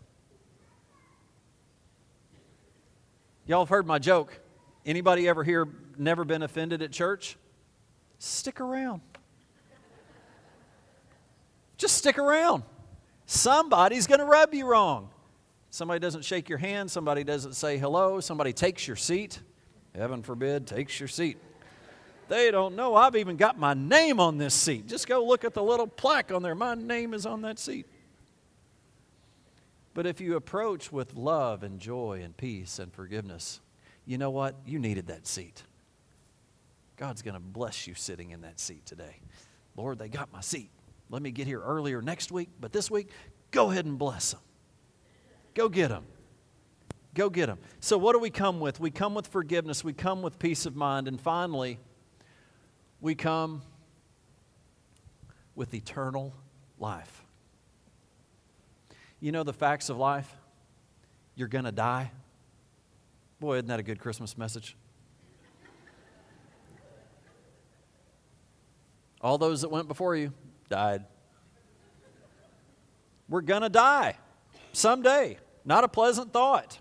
Y'all 3.48 3.60
have 3.60 3.70
heard 3.70 3.86
my 3.86 4.00
joke. 4.00 4.40
Anybody 4.86 5.28
ever 5.28 5.44
here 5.44 5.68
never 5.98 6.26
been 6.26 6.42
offended 6.42 6.82
at 6.82 6.92
church? 6.92 7.38
Stick 8.18 8.60
around. 8.60 9.02
Just 11.78 11.98
stick 11.98 12.18
around. 12.18 12.64
Somebody's 13.26 14.08
going 14.08 14.20
to 14.20 14.26
rub 14.26 14.54
you 14.54 14.66
wrong. 14.66 15.10
Somebody 15.70 16.00
doesn't 16.00 16.24
shake 16.24 16.48
your 16.48 16.58
hand, 16.58 16.90
somebody 16.90 17.26
doesn't 17.26 17.54
say 17.54 17.78
hello, 17.78 18.22
somebody 18.22 18.54
takes 18.54 18.88
your 18.88 18.96
seat. 18.96 19.42
Heaven 19.94 20.24
forbid, 20.24 20.68
takes 20.68 21.00
your 21.00 21.10
seat. 21.10 21.38
They 22.30 22.50
don't 22.50 22.76
know 22.76 22.96
I've 22.96 23.16
even 23.16 23.36
got 23.36 23.60
my 23.60 23.74
name 23.74 24.20
on 24.20 24.38
this 24.38 24.54
seat. 24.54 24.88
Just 24.88 25.08
go 25.08 25.24
look 25.26 25.44
at 25.44 25.54
the 25.54 25.62
little 25.62 25.88
plaque 25.88 26.32
on 26.32 26.42
there. 26.42 26.56
My 26.56 26.76
name 26.76 27.14
is 27.14 27.26
on 27.26 27.42
that 27.42 27.60
seat. 27.60 27.86
But 29.96 30.06
if 30.06 30.20
you 30.20 30.36
approach 30.36 30.92
with 30.92 31.16
love 31.16 31.64
and 31.64 31.80
joy 31.80 32.20
and 32.22 32.36
peace 32.36 32.80
and 32.80 32.94
forgiveness, 32.94 33.62
you 34.06 34.18
know 34.18 34.30
what? 34.30 34.56
You 34.66 34.78
needed 34.78 35.08
that 35.08 35.26
seat. 35.26 35.64
God's 36.98 37.22
going 37.22 37.34
to 37.34 37.40
bless 37.40 37.88
you 37.88 37.96
sitting 37.96 38.32
in 38.32 38.42
that 38.42 38.60
seat 38.60 38.86
today. 38.86 39.22
Lord, 39.78 39.98
they 39.98 40.10
got 40.10 40.32
my 40.34 40.42
seat. 40.42 40.70
Let 41.10 41.22
me 41.22 41.32
get 41.32 41.48
here 41.48 41.62
earlier 41.62 42.02
next 42.02 42.30
week, 42.30 42.50
but 42.60 42.74
this 42.74 42.92
week, 42.92 43.10
go 43.52 43.72
ahead 43.72 43.86
and 43.86 43.98
bless 43.98 44.32
them. 44.32 44.42
Go 45.54 45.70
get 45.70 45.88
them. 45.88 46.04
Go 47.14 47.30
get 47.30 47.46
them. 47.46 47.60
So, 47.80 47.98
what 47.98 48.14
do 48.14 48.20
we 48.20 48.30
come 48.30 48.60
with? 48.60 48.82
We 48.82 48.92
come 48.92 49.14
with 49.14 49.28
forgiveness, 49.28 49.84
we 49.84 49.94
come 49.94 50.22
with 50.22 50.38
peace 50.40 50.66
of 50.66 50.76
mind, 50.76 51.08
and 51.08 51.20
finally, 51.20 51.80
we 53.00 53.16
come 53.16 53.62
with 55.56 55.74
eternal 55.74 56.34
life. 56.80 57.25
You 59.26 59.32
know 59.32 59.42
the 59.42 59.54
facts 59.54 59.90
of 59.90 59.98
life? 59.98 60.32
You're 61.34 61.48
going 61.48 61.66
to 61.66 61.72
die. 61.72 62.12
Boy, 63.40 63.56
isn't 63.56 63.70
that 63.70 63.80
a 63.80 63.84
good 63.84 64.00
Christmas 64.00 64.38
message? 64.38 64.78
All 69.22 69.40
those 69.40 69.62
that 69.62 69.72
went 69.72 69.88
before 69.88 70.16
you, 70.16 70.32
died. 70.70 71.06
We're 73.28 73.42
going 73.42 73.64
to 73.64 73.70
die 73.70 74.16
someday. 74.74 75.40
Not 75.66 75.84
a 75.84 75.88
pleasant 75.88 76.32
thought. 76.32 76.78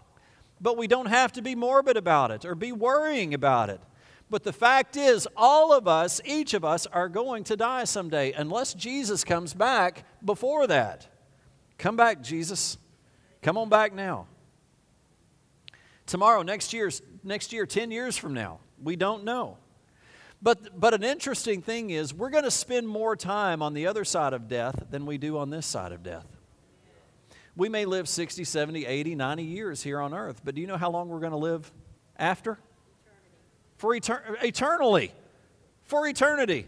But 0.61 0.77
we 0.77 0.87
don't 0.87 1.07
have 1.07 1.33
to 1.33 1.41
be 1.41 1.55
morbid 1.55 1.97
about 1.97 2.31
it 2.31 2.45
or 2.45 2.55
be 2.55 2.73
worrying 2.73 3.33
about 3.33 3.71
it. 3.71 3.81
But 4.29 4.43
the 4.43 4.53
fact 4.53 4.99
is, 4.99 5.27
all 5.35 5.73
of 5.73 5.89
us, 5.89 6.21
each 6.27 6.53
of 6.53 6.63
us, 6.63 6.87
are 6.89 7.09
going 7.09 7.45
to 7.45 7.57
die 7.57 7.85
someday 7.85 8.33
unless 8.33 8.75
Jesus 8.75 9.25
comes 9.25 9.55
back 9.55 10.05
before 10.23 10.67
that. 10.67 11.09
Come 11.79 11.97
back, 11.97 12.23
Jesus. 12.23 12.79
Come 13.43 13.59
on 13.59 13.69
back 13.69 13.93
now. 13.93 14.27
Tomorrow, 16.07 16.43
next 16.43 16.73
year, 16.73 16.91
next 17.23 17.53
year, 17.53 17.67
10 17.67 17.91
years 17.91 18.17
from 18.17 18.35
now, 18.35 18.61
we 18.83 18.97
don't 18.97 19.25
know. 19.25 19.59
But, 20.43 20.79
but 20.79 20.93
an 20.93 21.03
interesting 21.03 21.63
thing 21.63 21.91
is, 21.91 22.13
we're 22.13 22.29
going 22.29 22.45
to 22.45 22.51
spend 22.51 22.87
more 22.87 23.17
time 23.17 23.63
on 23.63 23.73
the 23.73 23.87
other 23.87 24.05
side 24.05 24.35
of 24.35 24.47
death 24.47 24.85
than 24.91 25.07
we 25.07 25.17
do 25.17 25.39
on 25.39 25.49
this 25.49 25.67
side 25.67 25.93
of 25.93 26.03
death. 26.03 26.27
We 27.57 27.69
may 27.69 27.87
live 27.87 28.09
60, 28.09 28.45
70, 28.45 28.85
80, 28.85 29.15
90 29.15 29.43
years 29.43 29.83
here 29.83 30.01
on 30.01 30.13
earth, 30.13 30.43
but 30.45 30.55
do 30.55 30.61
you 30.61 30.67
know 30.67 30.77
how 30.77 30.91
long 30.91 31.09
we're 31.09 31.21
going 31.21 31.33
to 31.33 31.39
live 31.39 31.71
after? 32.19 32.59
For 33.79 33.95
etern- 33.95 34.43
eternally. 34.43 35.13
For 35.85 36.07
eternity. 36.07 36.67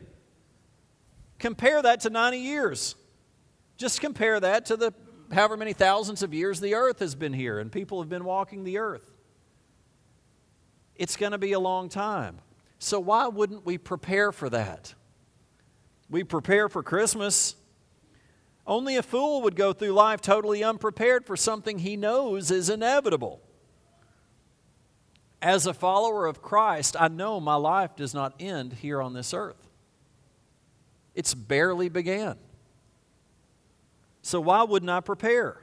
Compare 1.38 1.82
that 1.82 2.00
to 2.00 2.10
90 2.10 2.38
years. 2.38 2.94
Just 3.76 4.00
compare 4.00 4.40
that 4.40 4.66
to 4.66 4.76
the 4.76 4.92
however 5.32 5.56
many 5.56 5.72
thousands 5.72 6.22
of 6.22 6.32
years 6.32 6.60
the 6.60 6.74
earth 6.74 7.00
has 7.00 7.14
been 7.14 7.32
here 7.32 7.58
and 7.58 7.70
people 7.70 8.00
have 8.00 8.08
been 8.08 8.24
walking 8.24 8.64
the 8.64 8.78
earth. 8.78 9.12
It's 10.94 11.16
going 11.16 11.32
to 11.32 11.38
be 11.38 11.52
a 11.52 11.60
long 11.60 11.88
time. 11.88 12.38
So, 12.78 13.00
why 13.00 13.28
wouldn't 13.28 13.64
we 13.64 13.78
prepare 13.78 14.32
for 14.32 14.48
that? 14.50 14.94
We 16.08 16.24
prepare 16.24 16.68
for 16.68 16.82
Christmas. 16.82 17.56
Only 18.66 18.96
a 18.96 19.02
fool 19.02 19.42
would 19.42 19.56
go 19.56 19.72
through 19.72 19.92
life 19.92 20.20
totally 20.20 20.62
unprepared 20.62 21.24
for 21.24 21.36
something 21.36 21.78
he 21.78 21.96
knows 21.96 22.50
is 22.50 22.68
inevitable. 22.68 23.40
As 25.40 25.66
a 25.66 25.74
follower 25.74 26.26
of 26.26 26.42
Christ, 26.42 26.96
I 26.98 27.08
know 27.08 27.38
my 27.40 27.54
life 27.54 27.94
does 27.94 28.14
not 28.14 28.34
end 28.40 28.72
here 28.74 29.00
on 29.00 29.12
this 29.12 29.32
earth. 29.32 29.68
It's 31.14 31.34
barely 31.34 31.88
began. 31.88 32.36
So, 34.26 34.40
why 34.40 34.64
wouldn't 34.64 34.90
I 34.90 34.98
prepare? 34.98 35.56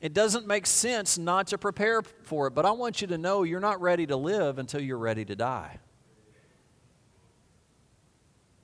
It 0.00 0.12
doesn't 0.12 0.44
make 0.44 0.66
sense 0.66 1.16
not 1.16 1.46
to 1.48 1.56
prepare 1.56 2.02
for 2.02 2.48
it, 2.48 2.50
but 2.50 2.66
I 2.66 2.72
want 2.72 3.00
you 3.00 3.06
to 3.06 3.16
know 3.16 3.44
you're 3.44 3.60
not 3.60 3.80
ready 3.80 4.08
to 4.08 4.16
live 4.16 4.58
until 4.58 4.80
you're 4.80 4.98
ready 4.98 5.24
to 5.24 5.36
die. 5.36 5.78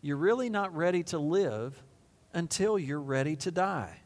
You're 0.02 0.16
really 0.16 0.50
not 0.50 0.74
ready 0.74 1.04
to 1.04 1.20
live 1.20 1.80
until 2.32 2.80
you're 2.80 3.00
ready 3.00 3.36
to 3.36 3.52
die. 3.52 4.00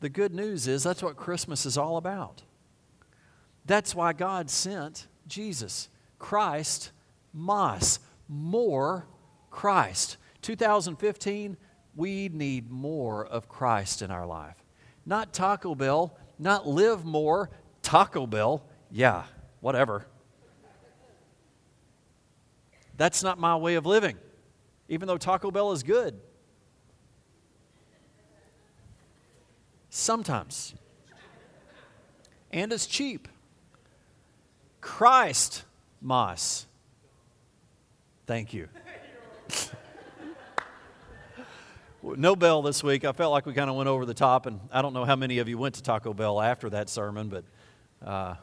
The 0.00 0.08
good 0.08 0.32
news 0.32 0.66
is 0.66 0.82
that's 0.82 1.02
what 1.02 1.16
Christmas 1.16 1.66
is 1.66 1.76
all 1.76 1.98
about. 1.98 2.44
That's 3.66 3.94
why 3.94 4.14
God 4.14 4.48
sent 4.48 5.06
Jesus, 5.26 5.90
Christ, 6.18 6.92
Mas, 7.34 7.98
more 8.26 9.06
Christ. 9.50 10.16
2015, 10.40 11.58
we 11.94 12.28
need 12.28 12.70
more 12.70 13.24
of 13.24 13.48
Christ 13.48 14.02
in 14.02 14.10
our 14.10 14.26
life. 14.26 14.56
Not 15.04 15.32
Taco 15.32 15.74
Bell, 15.74 16.16
not 16.38 16.66
live 16.66 17.04
more, 17.04 17.50
Taco 17.82 18.26
Bell. 18.26 18.64
Yeah, 18.90 19.24
whatever. 19.60 20.06
That's 22.96 23.22
not 23.22 23.38
my 23.38 23.56
way 23.56 23.74
of 23.74 23.86
living, 23.86 24.16
even 24.88 25.08
though 25.08 25.18
Taco 25.18 25.50
Bell 25.50 25.72
is 25.72 25.82
good. 25.82 26.18
Sometimes. 29.90 30.74
And 32.50 32.72
it's 32.72 32.86
cheap. 32.86 33.28
Christ 34.80 35.64
Mas. 36.00 36.66
Thank 38.26 38.54
you. 38.54 38.68
no 42.02 42.36
bell 42.36 42.62
this 42.62 42.82
week. 42.82 43.04
I 43.04 43.12
felt 43.12 43.32
like 43.32 43.46
we 43.46 43.52
kind 43.52 43.70
of 43.70 43.76
went 43.76 43.88
over 43.88 44.04
the 44.04 44.14
top, 44.14 44.46
and 44.46 44.60
I 44.72 44.82
don't 44.82 44.92
know 44.92 45.04
how 45.04 45.16
many 45.16 45.38
of 45.38 45.48
you 45.48 45.58
went 45.58 45.76
to 45.76 45.82
Taco 45.82 46.12
Bell 46.12 46.40
after 46.40 46.68
that 46.70 46.88
sermon, 46.88 47.28
but 47.28 47.44
Uh, 48.04 48.34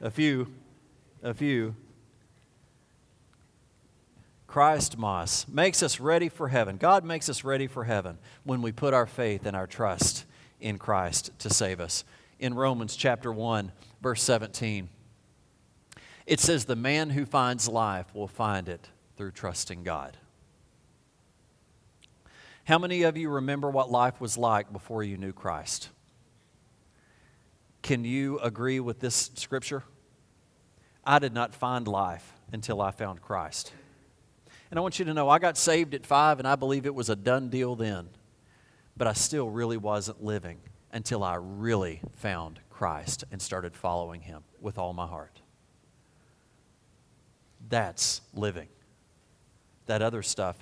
a 0.00 0.10
few, 0.10 0.52
a 1.22 1.32
few. 1.32 1.76
Christmas 4.48 5.46
makes 5.46 5.82
us 5.82 6.00
ready 6.00 6.28
for 6.28 6.48
heaven. 6.48 6.76
God 6.76 7.04
makes 7.04 7.28
us 7.28 7.44
ready 7.44 7.68
for 7.68 7.84
heaven 7.84 8.18
when 8.42 8.62
we 8.62 8.72
put 8.72 8.94
our 8.94 9.06
faith 9.06 9.46
and 9.46 9.56
our 9.56 9.66
trust 9.66 10.24
in 10.60 10.76
Christ 10.78 11.30
to 11.40 11.50
save 11.50 11.78
us. 11.78 12.04
In 12.40 12.54
Romans 12.54 12.96
chapter 12.96 13.32
1, 13.32 13.70
verse 14.02 14.22
17, 14.24 14.88
it 16.26 16.40
says, 16.40 16.64
The 16.64 16.74
man 16.74 17.10
who 17.10 17.24
finds 17.24 17.68
life 17.68 18.12
will 18.12 18.28
find 18.28 18.68
it 18.68 18.88
through 19.16 19.32
trusting 19.32 19.82
God. 19.82 20.16
How 22.64 22.78
many 22.78 23.02
of 23.02 23.16
you 23.16 23.28
remember 23.28 23.70
what 23.70 23.90
life 23.90 24.20
was 24.20 24.36
like 24.36 24.72
before 24.72 25.02
you 25.02 25.16
knew 25.16 25.32
Christ? 25.32 25.90
Can 27.82 28.04
you 28.04 28.40
agree 28.40 28.80
with 28.80 28.98
this 28.98 29.30
scripture? 29.34 29.84
I 31.04 31.20
did 31.20 31.32
not 31.32 31.54
find 31.54 31.86
life 31.86 32.32
until 32.52 32.80
I 32.80 32.90
found 32.90 33.22
Christ. 33.22 33.72
And 34.70 34.78
I 34.78 34.80
want 34.80 34.98
you 34.98 35.04
to 35.04 35.14
know 35.14 35.28
I 35.28 35.38
got 35.38 35.56
saved 35.56 35.94
at 35.94 36.04
five, 36.04 36.40
and 36.40 36.48
I 36.48 36.56
believe 36.56 36.86
it 36.86 36.94
was 36.94 37.08
a 37.08 37.14
done 37.14 37.48
deal 37.48 37.76
then. 37.76 38.08
But 38.96 39.06
I 39.06 39.12
still 39.12 39.48
really 39.48 39.76
wasn't 39.76 40.24
living 40.24 40.58
until 40.92 41.22
I 41.22 41.36
really 41.36 42.00
found 42.16 42.58
Christ 42.68 43.22
and 43.30 43.40
started 43.40 43.76
following 43.76 44.22
Him 44.22 44.42
with 44.60 44.78
all 44.78 44.92
my 44.92 45.06
heart. 45.06 45.40
That's 47.68 48.22
living. 48.34 48.68
That 49.86 50.02
other 50.02 50.22
stuff 50.22 50.56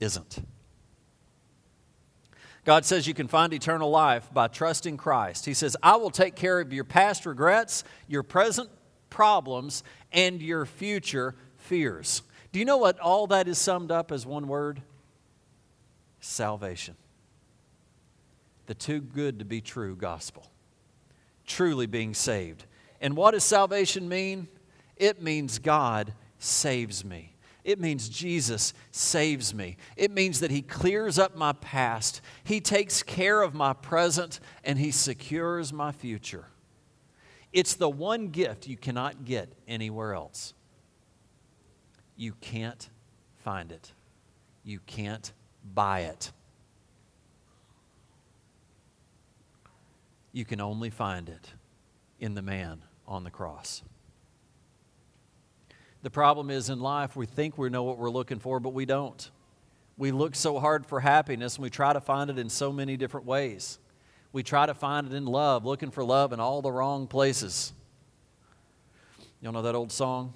isn't. 0.00 0.38
God 2.64 2.86
says 2.86 3.06
you 3.06 3.12
can 3.12 3.28
find 3.28 3.52
eternal 3.52 3.90
life 3.90 4.32
by 4.32 4.48
trusting 4.48 4.96
Christ. 4.96 5.44
He 5.44 5.52
says, 5.52 5.76
I 5.82 5.96
will 5.96 6.10
take 6.10 6.34
care 6.34 6.60
of 6.60 6.72
your 6.72 6.84
past 6.84 7.26
regrets, 7.26 7.84
your 8.08 8.22
present 8.22 8.70
problems, 9.10 9.84
and 10.12 10.40
your 10.40 10.64
future 10.64 11.34
fears. 11.58 12.22
Do 12.52 12.58
you 12.58 12.64
know 12.64 12.78
what 12.78 12.98
all 13.00 13.26
that 13.26 13.48
is 13.48 13.58
summed 13.58 13.90
up 13.90 14.10
as 14.10 14.24
one 14.24 14.48
word? 14.48 14.80
Salvation. 16.20 16.96
The 18.66 18.74
too 18.74 19.00
good 19.02 19.40
to 19.40 19.44
be 19.44 19.60
true 19.60 19.94
gospel. 19.94 20.50
Truly 21.46 21.86
being 21.86 22.14
saved. 22.14 22.64
And 23.00 23.14
what 23.14 23.32
does 23.32 23.44
salvation 23.44 24.08
mean? 24.08 24.48
It 24.96 25.20
means 25.20 25.58
God 25.58 26.14
saves 26.38 27.04
me. 27.04 27.33
It 27.64 27.80
means 27.80 28.10
Jesus 28.10 28.74
saves 28.90 29.54
me. 29.54 29.78
It 29.96 30.10
means 30.10 30.40
that 30.40 30.50
He 30.50 30.60
clears 30.60 31.18
up 31.18 31.34
my 31.34 31.52
past, 31.52 32.20
He 32.44 32.60
takes 32.60 33.02
care 33.02 33.42
of 33.42 33.54
my 33.54 33.72
present, 33.72 34.38
and 34.62 34.78
He 34.78 34.90
secures 34.90 35.72
my 35.72 35.90
future. 35.90 36.46
It's 37.52 37.74
the 37.74 37.88
one 37.88 38.28
gift 38.28 38.66
you 38.66 38.76
cannot 38.76 39.24
get 39.24 39.52
anywhere 39.66 40.12
else. 40.12 40.52
You 42.16 42.34
can't 42.40 42.88
find 43.38 43.72
it, 43.72 43.92
you 44.62 44.80
can't 44.86 45.32
buy 45.74 46.00
it. 46.00 46.32
You 50.32 50.44
can 50.44 50.60
only 50.60 50.90
find 50.90 51.28
it 51.28 51.52
in 52.18 52.34
the 52.34 52.42
man 52.42 52.82
on 53.06 53.22
the 53.22 53.30
cross. 53.30 53.84
The 56.04 56.10
problem 56.10 56.50
is 56.50 56.68
in 56.68 56.80
life, 56.80 57.16
we 57.16 57.24
think 57.24 57.56
we 57.56 57.70
know 57.70 57.82
what 57.82 57.96
we're 57.96 58.10
looking 58.10 58.38
for, 58.38 58.60
but 58.60 58.74
we 58.74 58.84
don't. 58.84 59.30
We 59.96 60.12
look 60.12 60.34
so 60.34 60.58
hard 60.58 60.84
for 60.84 61.00
happiness 61.00 61.56
and 61.56 61.62
we 61.62 61.70
try 61.70 61.94
to 61.94 62.00
find 62.00 62.28
it 62.28 62.38
in 62.38 62.50
so 62.50 62.70
many 62.70 62.98
different 62.98 63.24
ways. 63.24 63.78
We 64.30 64.42
try 64.42 64.66
to 64.66 64.74
find 64.74 65.06
it 65.06 65.14
in 65.14 65.24
love, 65.24 65.64
looking 65.64 65.90
for 65.90 66.04
love 66.04 66.34
in 66.34 66.40
all 66.40 66.60
the 66.60 66.70
wrong 66.70 67.06
places. 67.06 67.72
Y'all 69.40 69.52
know 69.52 69.62
that 69.62 69.74
old 69.74 69.90
song? 69.90 70.34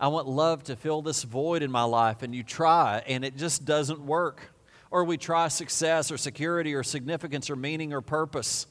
I 0.00 0.08
want 0.08 0.26
love 0.26 0.62
to 0.64 0.76
fill 0.76 1.02
this 1.02 1.24
void 1.24 1.62
in 1.62 1.70
my 1.70 1.84
life, 1.84 2.22
and 2.22 2.34
you 2.34 2.42
try, 2.42 3.02
and 3.06 3.22
it 3.22 3.36
just 3.36 3.66
doesn't 3.66 4.00
work. 4.00 4.50
Or 4.90 5.04
we 5.04 5.18
try 5.18 5.48
success 5.48 6.10
or 6.10 6.16
security 6.16 6.74
or 6.74 6.82
significance 6.84 7.50
or 7.50 7.56
meaning 7.56 7.92
or 7.92 8.00
purpose. 8.00 8.66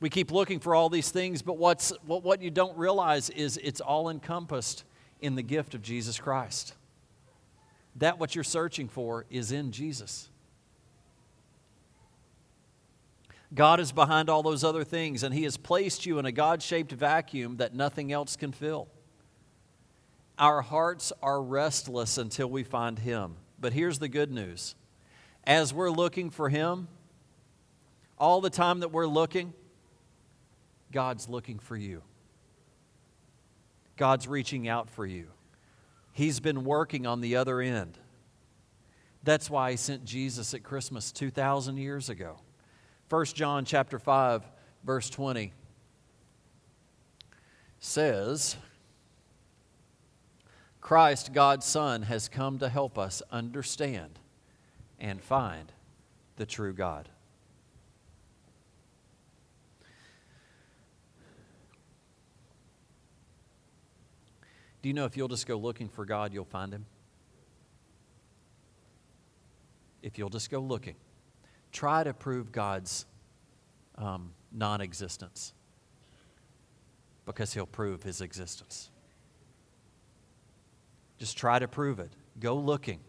We 0.00 0.08
keep 0.08 0.30
looking 0.30 0.60
for 0.60 0.74
all 0.74 0.88
these 0.88 1.10
things, 1.10 1.42
but 1.42 1.58
what's, 1.58 1.92
what, 2.06 2.22
what 2.22 2.40
you 2.40 2.50
don't 2.50 2.76
realize 2.76 3.28
is 3.30 3.58
it's 3.62 3.82
all 3.82 4.08
encompassed 4.08 4.84
in 5.20 5.34
the 5.34 5.42
gift 5.42 5.74
of 5.74 5.82
Jesus 5.82 6.18
Christ. 6.18 6.74
That 7.96 8.18
what 8.18 8.34
you're 8.34 8.42
searching 8.44 8.88
for 8.88 9.26
is 9.30 9.52
in 9.52 9.72
Jesus. 9.72 10.30
God 13.52 13.80
is 13.80 13.92
behind 13.92 14.30
all 14.30 14.42
those 14.42 14.64
other 14.64 14.84
things, 14.84 15.22
and 15.22 15.34
He 15.34 15.42
has 15.42 15.56
placed 15.56 16.06
you 16.06 16.18
in 16.18 16.24
a 16.24 16.32
God 16.32 16.62
shaped 16.62 16.92
vacuum 16.92 17.56
that 17.56 17.74
nothing 17.74 18.12
else 18.12 18.36
can 18.36 18.52
fill. 18.52 18.88
Our 20.38 20.62
hearts 20.62 21.12
are 21.22 21.42
restless 21.42 22.16
until 22.16 22.48
we 22.48 22.62
find 22.62 23.00
Him. 23.00 23.36
But 23.60 23.74
here's 23.74 23.98
the 23.98 24.08
good 24.08 24.30
news 24.30 24.74
as 25.44 25.74
we're 25.74 25.90
looking 25.90 26.30
for 26.30 26.48
Him, 26.48 26.88
all 28.18 28.40
the 28.40 28.50
time 28.50 28.80
that 28.80 28.92
we're 28.92 29.06
looking, 29.06 29.52
God's 30.92 31.28
looking 31.28 31.58
for 31.58 31.76
you. 31.76 32.02
God's 33.96 34.26
reaching 34.26 34.68
out 34.68 34.88
for 34.88 35.06
you. 35.06 35.28
He's 36.12 36.40
been 36.40 36.64
working 36.64 37.06
on 37.06 37.20
the 37.20 37.36
other 37.36 37.60
end. 37.60 37.98
That's 39.22 39.50
why 39.50 39.72
he 39.72 39.76
sent 39.76 40.04
Jesus 40.04 40.54
at 40.54 40.62
Christmas 40.62 41.12
2000 41.12 41.76
years 41.76 42.08
ago. 42.08 42.36
1 43.10 43.24
John 43.26 43.64
chapter 43.64 43.98
5 43.98 44.44
verse 44.84 45.10
20 45.10 45.52
says 47.78 48.56
Christ 50.80 51.32
God's 51.32 51.66
son 51.66 52.02
has 52.02 52.28
come 52.28 52.58
to 52.58 52.68
help 52.68 52.98
us 52.98 53.22
understand 53.30 54.18
and 54.98 55.20
find 55.20 55.72
the 56.36 56.46
true 56.46 56.72
God. 56.72 57.08
Do 64.82 64.88
you 64.88 64.94
know 64.94 65.04
if 65.04 65.16
you'll 65.16 65.28
just 65.28 65.46
go 65.46 65.56
looking 65.56 65.88
for 65.88 66.04
God, 66.04 66.32
you'll 66.32 66.44
find 66.44 66.72
Him? 66.72 66.86
If 70.02 70.16
you'll 70.16 70.30
just 70.30 70.50
go 70.50 70.60
looking, 70.60 70.96
try 71.72 72.02
to 72.02 72.14
prove 72.14 72.50
God's 72.50 73.04
um, 73.96 74.32
non 74.50 74.80
existence 74.80 75.52
because 77.26 77.52
He'll 77.52 77.66
prove 77.66 78.02
His 78.02 78.22
existence. 78.22 78.90
Just 81.18 81.36
try 81.36 81.58
to 81.58 81.68
prove 81.68 82.00
it. 82.00 82.10
Go 82.38 82.56
looking. 82.56 83.00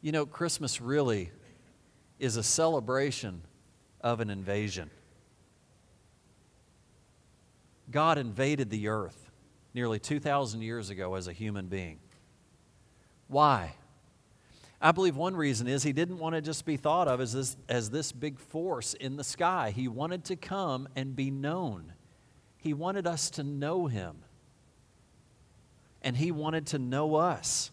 You 0.00 0.10
know, 0.10 0.26
Christmas 0.26 0.80
really 0.80 1.30
is 2.18 2.36
a 2.36 2.42
celebration 2.42 3.42
of 4.00 4.18
an 4.18 4.30
invasion. 4.30 4.90
God 7.92 8.18
invaded 8.18 8.70
the 8.70 8.88
earth 8.88 9.31
nearly 9.74 9.98
2,000 9.98 10.62
years 10.62 10.90
ago 10.90 11.14
as 11.14 11.28
a 11.28 11.32
human 11.32 11.66
being. 11.66 11.98
Why? 13.28 13.74
I 14.80 14.92
believe 14.92 15.16
one 15.16 15.36
reason 15.36 15.68
is 15.68 15.82
he 15.82 15.92
didn't 15.92 16.18
want 16.18 16.34
to 16.34 16.42
just 16.42 16.66
be 16.66 16.76
thought 16.76 17.08
of 17.08 17.20
as 17.20 17.32
this, 17.32 17.56
as 17.68 17.90
this 17.90 18.10
big 18.12 18.38
force 18.38 18.94
in 18.94 19.16
the 19.16 19.24
sky. 19.24 19.72
He 19.74 19.88
wanted 19.88 20.24
to 20.24 20.36
come 20.36 20.88
and 20.96 21.14
be 21.14 21.30
known. 21.30 21.92
He 22.56 22.74
wanted 22.74 23.06
us 23.06 23.30
to 23.30 23.44
know 23.44 23.86
him. 23.86 24.16
And 26.02 26.16
he 26.16 26.32
wanted 26.32 26.66
to 26.68 26.78
know 26.78 27.14
us. 27.14 27.70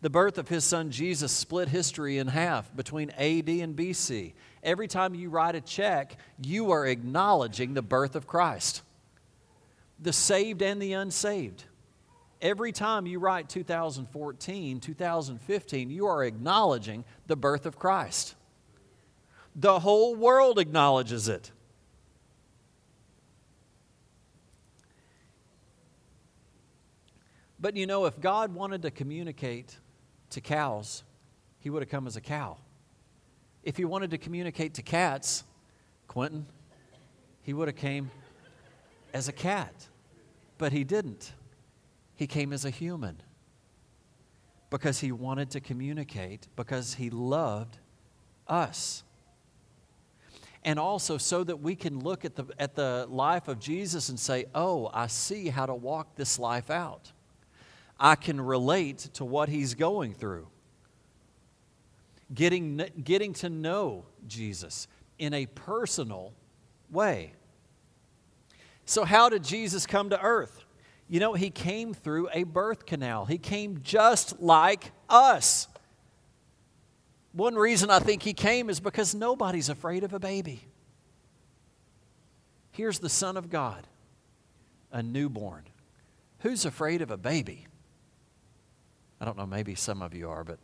The 0.00 0.10
birth 0.10 0.38
of 0.38 0.48
his 0.48 0.64
son 0.64 0.90
Jesus 0.90 1.30
split 1.30 1.68
history 1.68 2.18
in 2.18 2.26
half 2.26 2.74
between 2.74 3.10
AD 3.10 3.48
and 3.48 3.76
BC. 3.76 4.32
Every 4.64 4.88
time 4.88 5.14
you 5.14 5.30
write 5.30 5.54
a 5.54 5.60
check, 5.60 6.16
you 6.42 6.72
are 6.72 6.84
acknowledging 6.84 7.74
the 7.74 7.82
birth 7.82 8.16
of 8.16 8.26
Christ 8.26 8.82
the 10.02 10.12
saved 10.12 10.62
and 10.62 10.82
the 10.82 10.92
unsaved. 10.92 11.64
Every 12.40 12.72
time 12.72 13.06
you 13.06 13.20
write 13.20 13.48
2014, 13.48 14.80
2015, 14.80 15.90
you 15.90 16.06
are 16.06 16.24
acknowledging 16.24 17.04
the 17.28 17.36
birth 17.36 17.66
of 17.66 17.78
Christ. 17.78 18.34
The 19.54 19.78
whole 19.78 20.16
world 20.16 20.58
acknowledges 20.58 21.28
it. 21.28 21.52
But 27.60 27.76
you 27.76 27.86
know, 27.86 28.06
if 28.06 28.18
God 28.20 28.52
wanted 28.52 28.82
to 28.82 28.90
communicate 28.90 29.78
to 30.30 30.40
cows, 30.40 31.04
he 31.60 31.70
would 31.70 31.80
have 31.80 31.88
come 31.88 32.08
as 32.08 32.16
a 32.16 32.20
cow. 32.20 32.56
If 33.62 33.76
he 33.76 33.84
wanted 33.84 34.10
to 34.10 34.18
communicate 34.18 34.74
to 34.74 34.82
cats, 34.82 35.44
Quentin, 36.08 36.46
he 37.42 37.52
would 37.52 37.68
have 37.68 37.76
came 37.76 38.10
as 39.14 39.28
a 39.28 39.32
cat. 39.32 39.72
But 40.62 40.70
he 40.70 40.84
didn't. 40.84 41.32
He 42.14 42.28
came 42.28 42.52
as 42.52 42.64
a 42.64 42.70
human 42.70 43.20
because 44.70 45.00
he 45.00 45.10
wanted 45.10 45.50
to 45.50 45.60
communicate, 45.60 46.46
because 46.54 46.94
he 46.94 47.10
loved 47.10 47.78
us. 48.46 49.02
And 50.62 50.78
also 50.78 51.18
so 51.18 51.42
that 51.42 51.56
we 51.56 51.74
can 51.74 51.98
look 51.98 52.24
at 52.24 52.36
the, 52.36 52.44
at 52.60 52.76
the 52.76 53.08
life 53.10 53.48
of 53.48 53.58
Jesus 53.58 54.08
and 54.08 54.20
say, 54.20 54.44
oh, 54.54 54.88
I 54.94 55.08
see 55.08 55.48
how 55.48 55.66
to 55.66 55.74
walk 55.74 56.14
this 56.14 56.38
life 56.38 56.70
out. 56.70 57.10
I 57.98 58.14
can 58.14 58.40
relate 58.40 58.98
to 59.14 59.24
what 59.24 59.48
he's 59.48 59.74
going 59.74 60.14
through. 60.14 60.46
Getting, 62.32 62.84
getting 63.02 63.32
to 63.32 63.50
know 63.50 64.04
Jesus 64.28 64.86
in 65.18 65.34
a 65.34 65.46
personal 65.46 66.34
way. 66.88 67.32
So, 68.84 69.04
how 69.04 69.28
did 69.28 69.44
Jesus 69.44 69.86
come 69.86 70.10
to 70.10 70.20
earth? 70.20 70.64
You 71.08 71.20
know, 71.20 71.34
he 71.34 71.50
came 71.50 71.94
through 71.94 72.28
a 72.32 72.44
birth 72.44 72.86
canal. 72.86 73.26
He 73.26 73.38
came 73.38 73.80
just 73.82 74.40
like 74.40 74.92
us. 75.08 75.68
One 77.32 77.54
reason 77.54 77.90
I 77.90 77.98
think 77.98 78.22
he 78.22 78.34
came 78.34 78.68
is 78.68 78.80
because 78.80 79.14
nobody's 79.14 79.68
afraid 79.68 80.04
of 80.04 80.12
a 80.12 80.18
baby. 80.18 80.66
Here's 82.72 82.98
the 82.98 83.08
Son 83.08 83.36
of 83.36 83.50
God, 83.50 83.86
a 84.90 85.02
newborn. 85.02 85.64
Who's 86.40 86.64
afraid 86.64 87.02
of 87.02 87.10
a 87.10 87.16
baby? 87.16 87.66
I 89.20 89.24
don't 89.24 89.36
know, 89.36 89.46
maybe 89.46 89.74
some 89.74 90.02
of 90.02 90.14
you 90.14 90.28
are, 90.28 90.44
but 90.44 90.58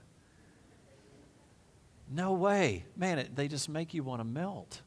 no 2.10 2.32
way. 2.32 2.84
Man, 2.96 3.18
it, 3.18 3.36
they 3.36 3.48
just 3.48 3.68
make 3.68 3.94
you 3.94 4.02
want 4.02 4.20
to 4.20 4.24
melt. 4.24 4.80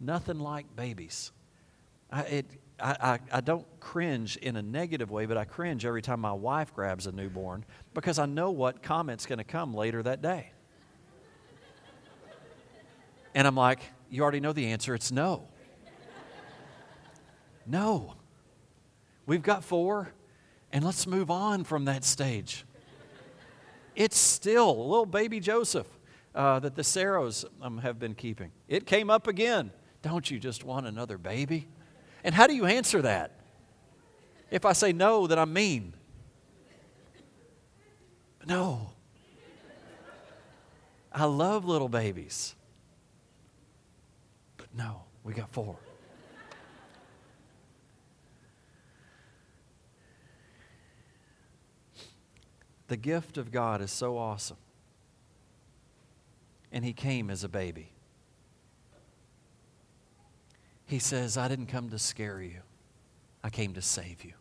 Nothing 0.00 0.40
like 0.40 0.74
babies. 0.74 1.32
I, 2.10 2.20
it, 2.22 2.46
I, 2.80 2.96
I, 3.00 3.18
I, 3.32 3.40
don't 3.40 3.66
cringe 3.80 4.36
in 4.36 4.56
a 4.56 4.62
negative 4.62 5.10
way, 5.10 5.26
but 5.26 5.36
I 5.36 5.44
cringe 5.44 5.84
every 5.84 6.00
time 6.00 6.20
my 6.20 6.32
wife 6.32 6.74
grabs 6.74 7.06
a 7.06 7.12
newborn 7.12 7.64
because 7.92 8.18
I 8.18 8.26
know 8.26 8.50
what 8.50 8.82
comment's 8.82 9.26
going 9.26 9.38
to 9.38 9.44
come 9.44 9.74
later 9.74 10.02
that 10.02 10.22
day. 10.22 10.52
And 13.34 13.46
I'm 13.46 13.56
like, 13.56 13.80
you 14.10 14.22
already 14.22 14.40
know 14.40 14.52
the 14.52 14.66
answer. 14.66 14.94
It's 14.94 15.12
no. 15.12 15.48
No. 17.66 18.14
We've 19.26 19.42
got 19.42 19.62
four, 19.62 20.12
and 20.72 20.82
let's 20.82 21.06
move 21.06 21.30
on 21.30 21.64
from 21.64 21.84
that 21.84 22.04
stage. 22.04 22.64
It's 23.94 24.16
still 24.16 24.88
little 24.88 25.04
baby 25.04 25.40
Joseph 25.40 25.86
uh, 26.34 26.60
that 26.60 26.74
the 26.76 26.84
Saros 26.84 27.44
um, 27.60 27.78
have 27.78 27.98
been 27.98 28.14
keeping. 28.14 28.52
It 28.68 28.86
came 28.86 29.10
up 29.10 29.26
again. 29.26 29.72
Don't 30.02 30.30
you 30.30 30.38
just 30.38 30.64
want 30.64 30.86
another 30.86 31.18
baby? 31.18 31.68
And 32.24 32.34
how 32.34 32.46
do 32.46 32.54
you 32.54 32.66
answer 32.66 33.02
that? 33.02 33.32
If 34.50 34.64
I 34.64 34.72
say 34.72 34.92
no, 34.92 35.26
then 35.26 35.38
I'm 35.38 35.52
mean. 35.52 35.94
No. 38.46 38.90
I 41.12 41.24
love 41.24 41.64
little 41.64 41.88
babies. 41.88 42.54
But 44.56 44.68
no, 44.74 45.02
we 45.22 45.34
got 45.34 45.50
four. 45.50 45.76
The 52.88 52.96
gift 52.96 53.36
of 53.36 53.52
God 53.52 53.82
is 53.82 53.90
so 53.90 54.16
awesome. 54.16 54.56
And 56.72 56.84
He 56.84 56.94
came 56.94 57.30
as 57.30 57.44
a 57.44 57.48
baby. 57.48 57.92
He 60.88 60.98
says, 60.98 61.36
I 61.36 61.48
didn't 61.48 61.66
come 61.66 61.90
to 61.90 61.98
scare 61.98 62.40
you, 62.40 62.62
I 63.44 63.50
came 63.50 63.74
to 63.74 63.82
save 63.82 64.24
you. 64.24 64.32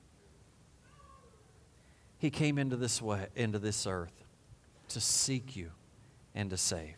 He 2.18 2.32
came 2.32 2.58
into 2.58 2.78
this 2.78 3.02
way, 3.02 3.28
into 3.36 3.60
this 3.60 3.86
earth 3.86 4.24
to 4.90 5.00
seek 5.00 5.56
you 5.56 5.72
and 6.34 6.50
to 6.50 6.58
save. 6.58 6.96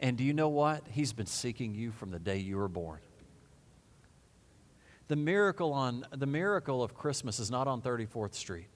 And 0.00 0.16
do 0.16 0.22
you 0.22 0.32
know 0.32 0.48
what? 0.48 0.84
He's 0.90 1.12
been 1.12 1.26
seeking 1.26 1.74
you 1.74 1.90
from 1.90 2.12
the 2.12 2.20
day 2.20 2.38
you 2.38 2.56
were 2.56 2.68
born. 2.68 3.00
The 5.08 5.16
miracle 5.16 5.72
on 5.72 6.06
the 6.14 6.26
miracle 6.26 6.82
of 6.82 6.94
Christmas 6.94 7.40
is 7.40 7.50
not 7.50 7.66
on 7.66 7.82
34th 7.82 8.34
Street. 8.34 8.68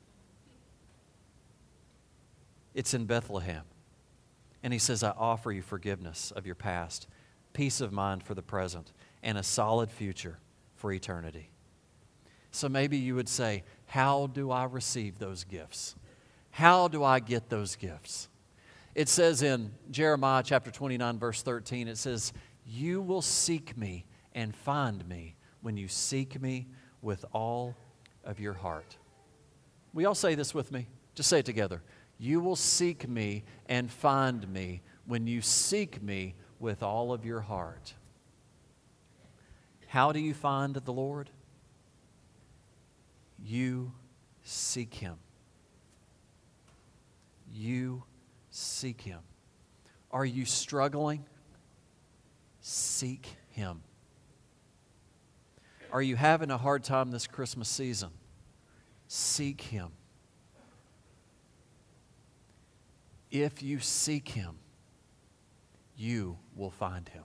It's 2.74 2.92
in 2.92 3.04
Bethlehem. 3.04 3.62
And 4.64 4.72
he 4.72 4.78
says, 4.80 5.04
I 5.04 5.10
offer 5.10 5.52
you 5.52 5.62
forgiveness 5.62 6.32
of 6.34 6.44
your 6.44 6.54
past, 6.54 7.06
peace 7.52 7.80
of 7.80 7.92
mind 7.92 8.24
for 8.24 8.34
the 8.34 8.42
present, 8.42 8.92
and 9.22 9.38
a 9.38 9.42
solid 9.42 9.90
future 9.90 10.38
for 10.74 10.92
eternity. 10.92 11.50
So 12.50 12.68
maybe 12.68 12.98
you 12.98 13.14
would 13.14 13.28
say, 13.28 13.64
How 13.86 14.26
do 14.26 14.50
I 14.50 14.64
receive 14.64 15.18
those 15.18 15.44
gifts? 15.44 15.96
How 16.50 16.88
do 16.88 17.02
I 17.02 17.20
get 17.20 17.48
those 17.48 17.76
gifts? 17.76 18.28
It 18.94 19.08
says 19.08 19.42
in 19.42 19.72
Jeremiah 19.90 20.42
chapter 20.44 20.70
29, 20.70 21.18
verse 21.18 21.42
13, 21.42 21.88
it 21.88 21.96
says, 21.96 22.32
You 22.66 23.00
will 23.00 23.22
seek 23.22 23.76
me 23.76 24.04
and 24.34 24.54
find 24.54 25.08
me 25.08 25.36
when 25.62 25.76
you 25.76 25.88
seek 25.88 26.40
me 26.40 26.68
with 27.00 27.24
all 27.32 27.74
of 28.24 28.38
your 28.38 28.52
heart. 28.52 28.96
We 29.94 30.04
all 30.04 30.14
say 30.14 30.34
this 30.34 30.54
with 30.54 30.70
me? 30.72 30.88
Just 31.14 31.28
say 31.28 31.38
it 31.38 31.46
together. 31.46 31.82
You 32.18 32.40
will 32.40 32.56
seek 32.56 33.08
me 33.08 33.44
and 33.66 33.90
find 33.90 34.46
me 34.48 34.82
when 35.06 35.26
you 35.26 35.40
seek 35.40 36.02
me 36.02 36.34
with 36.58 36.82
all 36.82 37.12
of 37.12 37.24
your 37.24 37.40
heart. 37.40 37.94
How 39.92 40.10
do 40.10 40.20
you 40.20 40.32
find 40.32 40.74
the 40.74 40.90
Lord? 40.90 41.28
You 43.38 43.92
seek 44.42 44.94
Him. 44.94 45.16
You 47.52 48.02
seek 48.48 49.02
Him. 49.02 49.18
Are 50.10 50.24
you 50.24 50.46
struggling? 50.46 51.26
Seek 52.62 53.36
Him. 53.50 53.82
Are 55.92 56.00
you 56.00 56.16
having 56.16 56.50
a 56.50 56.56
hard 56.56 56.84
time 56.84 57.10
this 57.10 57.26
Christmas 57.26 57.68
season? 57.68 58.12
Seek 59.08 59.60
Him. 59.60 59.90
If 63.30 63.62
you 63.62 63.78
seek 63.78 64.28
Him, 64.28 64.54
you 65.94 66.38
will 66.56 66.70
find 66.70 67.10
Him. 67.10 67.24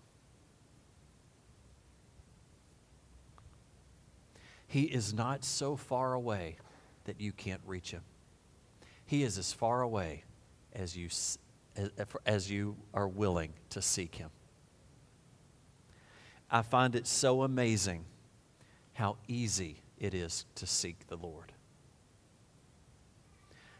He 4.77 4.83
is 4.83 5.11
not 5.11 5.43
so 5.43 5.75
far 5.75 6.13
away 6.13 6.57
that 7.05 7.19
you 7.19 7.31
can't 7.31 7.61
reach 7.65 7.89
him. 7.89 8.03
He 9.07 9.23
is 9.23 9.39
as 9.39 9.51
far 9.51 9.81
away 9.81 10.23
as 10.71 10.95
you, 10.95 11.09
as 12.27 12.51
you 12.51 12.77
are 12.93 13.07
willing 13.07 13.53
to 13.71 13.81
seek 13.81 14.13
him. 14.13 14.29
I 16.51 16.61
find 16.61 16.93
it 16.93 17.07
so 17.07 17.41
amazing 17.41 18.05
how 18.93 19.17
easy 19.27 19.81
it 19.97 20.13
is 20.13 20.45
to 20.53 20.67
seek 20.67 21.07
the 21.07 21.17
Lord. 21.17 21.53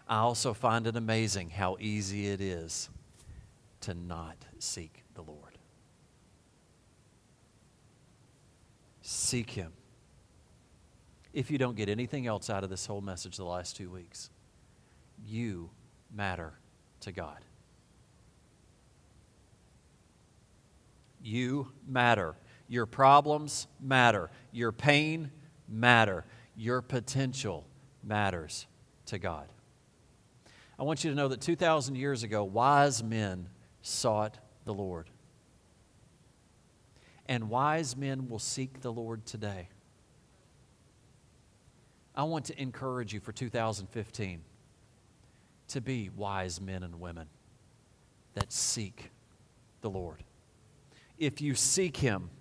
I 0.07 0.17
also 0.17 0.51
find 0.51 0.87
it 0.87 0.95
amazing 0.95 1.51
how 1.51 1.77
easy 1.79 2.25
it 2.25 2.41
is 2.41 2.89
to 3.81 3.93
not 3.93 4.37
seek 4.57 5.03
the 5.13 5.21
Lord. 5.21 5.59
Seek 9.03 9.51
Him 9.51 9.73
if 11.33 11.51
you 11.51 11.57
don't 11.57 11.75
get 11.75 11.89
anything 11.89 12.27
else 12.27 12.49
out 12.49 12.63
of 12.63 12.69
this 12.69 12.85
whole 12.85 13.01
message 13.01 13.37
the 13.37 13.45
last 13.45 13.75
two 13.75 13.89
weeks. 13.89 14.29
You 15.25 15.69
matter 16.13 16.53
to 17.01 17.11
God. 17.11 17.39
You 21.21 21.71
matter. 21.87 22.35
Your 22.67 22.85
problems 22.85 23.67
matter. 23.79 24.29
Your 24.51 24.71
pain 24.71 25.31
matter. 25.67 26.25
Your 26.55 26.81
potential 26.81 27.65
matters 28.03 28.67
to 29.07 29.19
God. 29.19 29.47
I 30.79 30.83
want 30.83 31.03
you 31.03 31.09
to 31.09 31.15
know 31.15 31.27
that 31.27 31.41
2,000 31.41 31.95
years 31.95 32.23
ago, 32.23 32.43
wise 32.43 33.03
men 33.03 33.49
sought 33.81 34.37
the 34.65 34.73
Lord. 34.73 35.09
And 37.27 37.49
wise 37.49 37.97
men 37.97 38.29
will 38.29 38.39
seek 38.39 38.81
the 38.81 38.91
Lord 38.91 39.25
today. 39.25 39.69
I 42.17 42.23
want 42.23 42.45
to 42.45 42.59
encourage 42.59 43.13
you 43.13 43.19
for 43.19 43.31
2015 43.31 44.41
to 45.69 45.81
be 45.81 46.09
wise 46.09 46.59
men 46.59 46.81
and 46.81 46.99
women 46.99 47.27
that 48.33 48.51
seek 48.51 49.11
the 49.81 49.89
Lord. 49.89 50.23
If 51.19 51.41
you 51.41 51.53
seek 51.53 51.97
Him, 51.97 52.31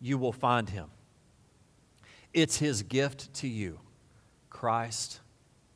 you 0.00 0.18
will 0.18 0.32
find 0.32 0.68
Him. 0.68 0.88
It's 2.34 2.56
His 2.56 2.82
gift 2.82 3.32
to 3.34 3.48
you 3.48 3.78
Christ 4.50 5.20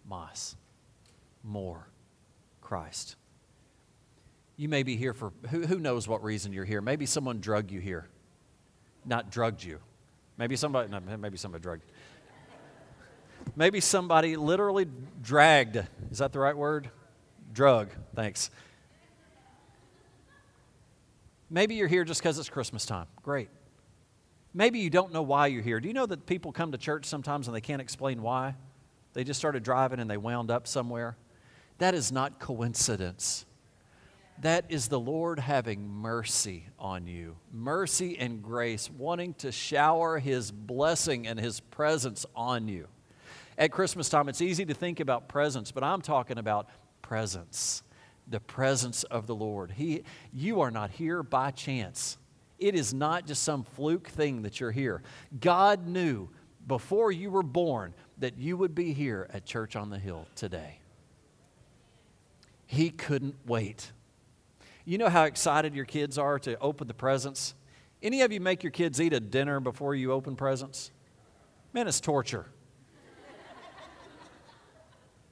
mas, 0.09 0.57
more 1.43 1.89
Christ. 2.61 3.17
You 4.57 4.69
may 4.69 4.83
be 4.83 4.97
here 4.97 5.13
for 5.13 5.33
who, 5.51 5.67
who 5.67 5.79
knows 5.79 6.09
what 6.09 6.25
reason 6.25 6.53
you're 6.53 6.65
here. 6.65 6.81
Maybe 6.81 7.07
someone 7.07 7.41
drugged 7.41 7.71
you 7.71 7.81
here, 7.81 8.09
not 9.05 9.31
drugged 9.31 9.63
you. 9.63 9.79
Maybe 10.39 10.57
somebody, 10.57 10.91
no, 10.91 11.01
maybe 11.17 11.37
somebody 11.37 11.63
drugged 11.63 11.85
you. 11.87 11.95
Maybe 13.55 13.81
somebody 13.81 14.37
literally 14.37 14.87
dragged. 15.23 15.77
Is 16.11 16.19
that 16.19 16.33
the 16.33 16.39
right 16.39 16.57
word? 16.57 16.91
Drug. 17.53 17.91
Thanks. 18.15 18.51
Maybe 21.49 21.77
you're 21.77 21.89
here 21.89 22.05
just 22.05 22.21
because 22.21 22.39
it's 22.39 22.49
Christmas 22.51 22.85
time. 22.85 23.07
Great. 23.23 23.49
Maybe 24.53 24.79
you 24.79 24.91
don't 24.91 25.13
know 25.13 25.23
why 25.23 25.47
you're 25.49 25.63
here. 25.63 25.81
Do 25.81 25.89
you 25.89 25.95
know 25.95 26.07
that 26.07 26.27
people 26.27 26.51
come 26.51 26.73
to 26.73 26.79
church 26.79 27.05
sometimes 27.05 27.47
and 27.47 27.55
they 27.55 27.61
can't 27.61 27.81
explain 27.81 28.23
why? 28.23 28.55
They 29.13 29.23
just 29.23 29.39
started 29.39 29.63
driving 29.63 30.01
and 30.01 30.11
they 30.11 30.17
wound 30.17 30.51
up 30.51 30.67
somewhere. 30.67 31.17
That 31.79 31.95
is 31.95 32.11
not 32.11 32.41
coincidence. 32.41 33.47
That 34.41 34.67
is 34.69 34.89
the 34.89 35.01
Lord 35.01 35.39
having 35.39 35.89
mercy 35.89 36.67
on 36.79 37.07
you, 37.07 37.37
mercy 37.53 38.19
and 38.19 38.43
grace, 38.43 38.91
wanting 38.91 39.35
to 39.35 39.53
shower 39.53 40.19
His 40.19 40.51
blessing 40.51 41.27
and 41.27 41.41
His 41.41 41.61
presence 41.61 42.27
on 42.35 42.69
you. 42.69 42.89
At 43.59 43.73
Christmas 43.73 44.09
time, 44.09 44.29
it's 44.29 44.43
easy 44.43 44.67
to 44.67 44.75
think 44.75 45.01
about 45.01 45.29
presents, 45.29 45.73
but 45.73 45.83
I'm 45.83 46.03
talking 46.03 46.39
about 46.39 46.69
presence, 47.01 47.83
the 48.29 48.41
presence 48.41 49.03
of 49.05 49.27
the 49.27 49.35
Lord. 49.35 49.71
He, 49.71 50.03
you 50.33 50.61
are 50.61 50.71
not 50.71 50.91
here 50.91 51.23
by 51.23 51.53
chance. 51.53 52.19
It 52.59 52.75
is 52.75 52.93
not 52.93 53.27
just 53.27 53.43
some 53.43 53.65
fluke 53.65 54.09
thing 54.09 54.43
that 54.43 54.61
you're 54.61 54.73
here. 54.73 55.03
God 55.41 55.87
knew 55.87 56.29
before 56.67 57.13
you 57.13 57.31
were 57.31 57.43
born 57.43 57.95
that 58.19 58.39
you 58.39 58.57
would 58.57 58.75
be 58.75 58.93
here 58.93 59.29
at 59.33 59.47
Church 59.47 59.77
on 59.77 59.89
the 59.89 59.99
Hill 59.99 60.27
today. 60.35 60.81
He 62.67 62.91
couldn't 62.91 63.37
wait. 63.47 63.93
You 64.85 64.99
know 64.99 65.09
how 65.09 65.25
excited 65.25 65.75
your 65.75 65.85
kids 65.85 66.19
are 66.19 66.39
to 66.41 66.59
open 66.59 66.89
the 66.89 66.95
presents? 66.95 67.55
Any 68.03 68.23
of 68.23 68.33
you 68.33 68.41
make 68.41 68.63
your 68.63 68.73
kids 68.73 69.01
eat 69.01 69.13
a 69.13 69.21
dinner 69.21 69.61
before 69.61 69.95
you 69.95 70.13
open 70.13 70.37
presents? 70.37 70.91
Man, 71.73 71.89
it's 71.89 72.01
torture. 72.01 72.47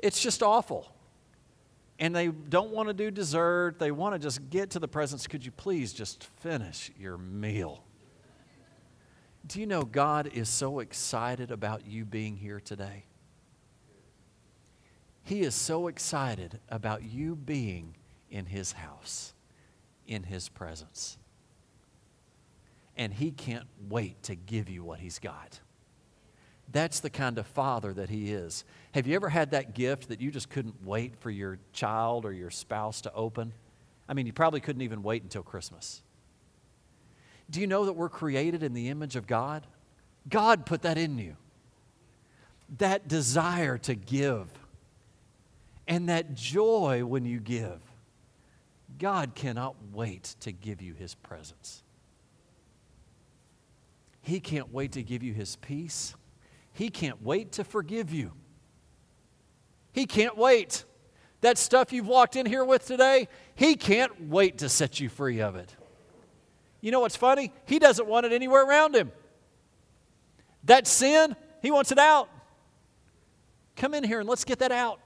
It's 0.05 0.21
just 0.21 0.43
awful 0.43 0.95
and 1.99 2.15
they 2.15 2.29
don't 2.29 2.71
want 2.71 2.89
to 2.89 2.95
do 2.95 3.11
dessert. 3.11 3.79
They 3.79 3.91
want 3.91 4.15
to 4.15 4.19
just 4.19 4.51
get 4.51 4.71
to 4.71 4.79
the 4.79 4.89
presence. 4.89 5.27
Could 5.27 5.45
you 5.45 5.53
please 5.53 5.93
just 5.93 6.25
finish 6.41 6.91
your 6.99 7.17
meal? 7.17 7.85
Do 9.47 9.61
you 9.61 9.67
know 9.67 9.83
God 9.83 10.27
is 10.27 10.49
so 10.49 10.81
excited 10.81 11.51
about 11.51 11.87
you 11.87 12.05
being 12.05 12.37
here 12.37 12.61
today? 12.61 13.05
He 15.23 15.41
is 15.41 15.55
so 15.55 15.89
excited 15.89 16.61
about 16.69 17.03
you 17.03 17.37
being 17.37 17.95
in 18.31 18.47
His 18.47 18.73
house, 18.73 19.33
in 20.07 20.25
His 20.25 20.49
presence. 20.49 21.17
And 22.97 23.13
He 23.15 23.31
can't 23.31 23.67
wait 23.89 24.23
to 24.25 24.35
give 24.35 24.69
you 24.69 24.83
what 24.83 25.01
He's 25.01 25.19
got. 25.19 25.61
That's 26.73 27.01
the 27.01 27.11
kind 27.11 27.39
of 27.39 27.47
father 27.47 27.93
that 27.93 28.11
he 28.11 28.33
is. 28.33 28.65
Have 28.93 29.07
you 29.07 29.15
ever 29.15 29.29
had 29.29 29.53
that 29.53 29.75
gift 29.75 30.09
that 30.09 30.21
you 30.21 30.31
just 30.31 30.51
couldn't 30.51 30.85
wait 30.85 31.15
for 31.21 31.31
your 31.31 31.59
child 31.73 32.25
or 32.25 32.33
your 32.33 32.51
spouse 32.51 33.01
to 33.03 33.13
open? 33.13 33.53
I 34.09 34.15
mean, 34.15 34.27
you 34.27 34.33
probably 34.33 34.61
couldn't 34.61 34.83
even 34.83 35.03
wait 35.03 35.23
until 35.23 35.43
Christmas. 35.43 36.03
Do 37.51 37.61
you 37.61 37.67
know 37.67 37.85
that 37.87 37.93
we're 37.93 38.09
created 38.09 38.63
in 38.63 38.73
the 38.73 38.89
image 38.89 39.17
of 39.17 39.27
God? 39.27 39.67
God 40.29 40.67
put 40.67 40.83
that 40.83 40.99
in 40.99 41.19
you. 41.19 41.37
That 42.79 43.09
desire 43.09 43.79
to 43.79 43.95
give 43.95 44.49
and 45.87 46.09
that 46.09 46.35
joy 46.35 47.05
when 47.05 47.25
you 47.25 47.41
give. 47.41 47.81
God 48.99 49.35
cannot 49.35 49.75
wait 49.93 50.35
to 50.41 50.53
give 50.53 50.81
you 50.81 50.95
His 50.95 51.15
presence. 51.15 51.83
He 54.23 54.41
can't 54.41 54.73
wait 54.73 54.93
to 54.93 55.03
give 55.03 55.23
you 55.23 55.35
His 55.35 55.57
peace. 55.57 56.15
He 56.75 56.91
can't 56.91 57.23
wait 57.23 57.53
to 57.53 57.65
forgive 57.65 58.13
you. 58.13 58.33
He 59.93 60.07
can't 60.07 60.37
wait. 60.37 60.85
That 61.41 61.57
stuff 61.57 61.93
you've 61.93 62.09
walked 62.09 62.37
in 62.37 62.47
here 62.47 62.65
with 62.65 62.85
today, 62.85 63.29
He 63.55 63.77
can't 63.77 64.29
wait 64.29 64.59
to 64.59 64.69
set 64.69 65.01
you 65.01 65.09
free 65.09 65.41
of 65.41 65.57
it. 65.57 65.75
You 66.81 66.91
know 66.91 67.01
what's 67.01 67.17
funny? 67.17 67.53
He 67.65 67.79
doesn't 67.79 68.07
want 68.07 68.27
it 68.27 68.33
anywhere 68.33 68.65
around 68.65 68.95
Him. 68.95 69.13
That 70.65 70.87
sin, 70.87 71.37
He 71.63 71.71
wants 71.71 71.93
it 71.93 71.99
out. 71.99 72.29
Come 73.77 73.95
in 73.95 74.05
here 74.05 74.21
and 74.21 74.29
let's 74.29 74.45
get 74.45 74.59
that 74.59 74.73
out. 74.73 75.01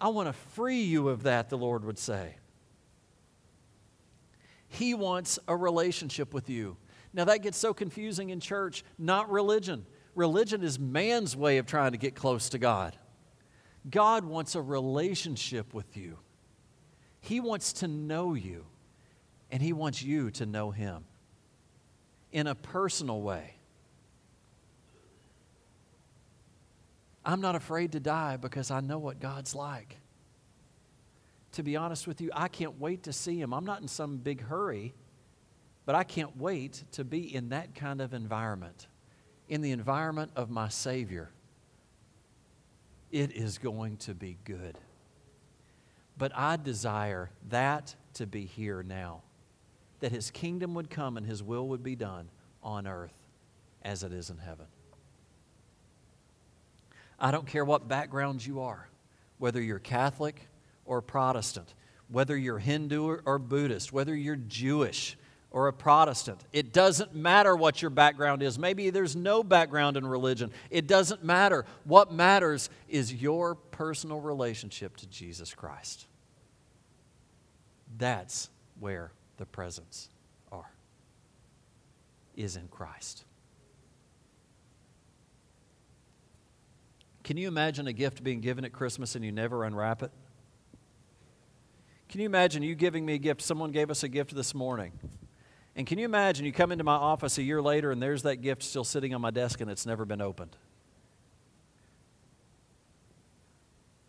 I 0.00 0.08
want 0.08 0.28
to 0.28 0.32
free 0.32 0.82
you 0.82 1.08
of 1.08 1.24
that, 1.24 1.50
the 1.50 1.58
Lord 1.58 1.84
would 1.84 1.98
say. 1.98 2.36
He 4.68 4.94
wants 4.94 5.38
a 5.46 5.54
relationship 5.54 6.34
with 6.34 6.48
you. 6.48 6.76
Now, 7.12 7.24
that 7.26 7.42
gets 7.42 7.56
so 7.56 7.72
confusing 7.72 8.30
in 8.30 8.40
church, 8.40 8.84
not 8.98 9.30
religion. 9.30 9.86
Religion 10.14 10.62
is 10.62 10.78
man's 10.78 11.36
way 11.36 11.58
of 11.58 11.66
trying 11.66 11.92
to 11.92 11.98
get 11.98 12.14
close 12.14 12.48
to 12.50 12.58
God. 12.58 12.96
God 13.90 14.24
wants 14.24 14.54
a 14.54 14.62
relationship 14.62 15.74
with 15.74 15.96
you. 15.96 16.18
He 17.20 17.40
wants 17.40 17.72
to 17.74 17.88
know 17.88 18.34
you, 18.34 18.66
and 19.50 19.62
He 19.62 19.72
wants 19.72 20.02
you 20.02 20.30
to 20.32 20.46
know 20.46 20.70
Him 20.70 21.04
in 22.32 22.46
a 22.46 22.54
personal 22.54 23.20
way. 23.22 23.56
I'm 27.24 27.40
not 27.40 27.54
afraid 27.54 27.92
to 27.92 28.00
die 28.00 28.36
because 28.36 28.70
I 28.70 28.80
know 28.80 28.98
what 28.98 29.18
God's 29.18 29.54
like. 29.54 29.96
To 31.52 31.62
be 31.62 31.76
honest 31.76 32.06
with 32.06 32.20
you, 32.20 32.30
I 32.34 32.48
can't 32.48 32.78
wait 32.78 33.04
to 33.04 33.12
see 33.12 33.40
Him. 33.40 33.52
I'm 33.52 33.64
not 33.64 33.80
in 33.80 33.88
some 33.88 34.18
big 34.18 34.42
hurry, 34.42 34.94
but 35.86 35.94
I 35.94 36.04
can't 36.04 36.36
wait 36.36 36.84
to 36.92 37.04
be 37.04 37.34
in 37.34 37.48
that 37.50 37.74
kind 37.74 38.00
of 38.00 38.12
environment 38.12 38.86
in 39.48 39.60
the 39.60 39.70
environment 39.70 40.30
of 40.36 40.50
my 40.50 40.68
Savior, 40.68 41.30
it 43.10 43.32
is 43.32 43.58
going 43.58 43.96
to 43.98 44.14
be 44.14 44.38
good. 44.44 44.78
But 46.16 46.32
I 46.34 46.56
desire 46.56 47.30
that 47.48 47.94
to 48.14 48.26
be 48.26 48.44
here 48.44 48.82
now, 48.82 49.22
that 50.00 50.12
His 50.12 50.30
kingdom 50.30 50.74
would 50.74 50.90
come 50.90 51.16
and 51.16 51.26
His 51.26 51.42
will 51.42 51.68
would 51.68 51.82
be 51.82 51.96
done 51.96 52.28
on 52.62 52.86
earth 52.86 53.14
as 53.82 54.02
it 54.02 54.12
is 54.12 54.30
in 54.30 54.38
heaven. 54.38 54.66
I 57.18 57.30
don't 57.30 57.46
care 57.46 57.64
what 57.64 57.88
background 57.88 58.44
you 58.44 58.60
are, 58.60 58.88
whether 59.38 59.60
you're 59.60 59.78
Catholic 59.78 60.48
or 60.84 61.00
Protestant, 61.00 61.74
whether 62.08 62.36
you're 62.36 62.58
Hindu 62.58 63.18
or 63.24 63.38
Buddhist, 63.38 63.92
whether 63.92 64.14
you're 64.14 64.36
Jewish 64.36 65.16
or 65.54 65.68
a 65.68 65.72
Protestant. 65.72 66.44
It 66.52 66.72
doesn't 66.72 67.14
matter 67.14 67.54
what 67.54 67.80
your 67.80 67.90
background 67.92 68.42
is. 68.42 68.58
Maybe 68.58 68.90
there's 68.90 69.14
no 69.14 69.44
background 69.44 69.96
in 69.96 70.04
religion. 70.04 70.50
It 70.68 70.88
doesn't 70.88 71.22
matter. 71.22 71.64
What 71.84 72.12
matters 72.12 72.68
is 72.88 73.14
your 73.14 73.54
personal 73.54 74.20
relationship 74.20 74.96
to 74.96 75.06
Jesus 75.06 75.54
Christ. 75.54 76.08
That's 77.96 78.50
where 78.80 79.12
the 79.36 79.46
presents 79.46 80.08
are, 80.50 80.72
is 82.34 82.56
in 82.56 82.66
Christ. 82.66 83.24
Can 87.22 87.36
you 87.36 87.46
imagine 87.46 87.86
a 87.86 87.92
gift 87.92 88.24
being 88.24 88.40
given 88.40 88.64
at 88.64 88.72
Christmas 88.72 89.14
and 89.14 89.24
you 89.24 89.30
never 89.30 89.62
unwrap 89.62 90.02
it? 90.02 90.10
Can 92.08 92.20
you 92.20 92.26
imagine 92.26 92.64
you 92.64 92.74
giving 92.74 93.06
me 93.06 93.14
a 93.14 93.18
gift? 93.18 93.40
Someone 93.40 93.70
gave 93.70 93.88
us 93.88 94.02
a 94.02 94.08
gift 94.08 94.34
this 94.34 94.52
morning 94.52 94.90
and 95.76 95.86
can 95.86 95.98
you 95.98 96.04
imagine 96.04 96.46
you 96.46 96.52
come 96.52 96.70
into 96.70 96.84
my 96.84 96.94
office 96.94 97.36
a 97.38 97.42
year 97.42 97.60
later 97.60 97.90
and 97.90 98.00
there's 98.00 98.22
that 98.22 98.36
gift 98.36 98.62
still 98.62 98.84
sitting 98.84 99.12
on 99.14 99.20
my 99.20 99.30
desk 99.30 99.60
and 99.60 99.70
it's 99.70 99.86
never 99.86 100.04
been 100.04 100.20
opened? 100.20 100.56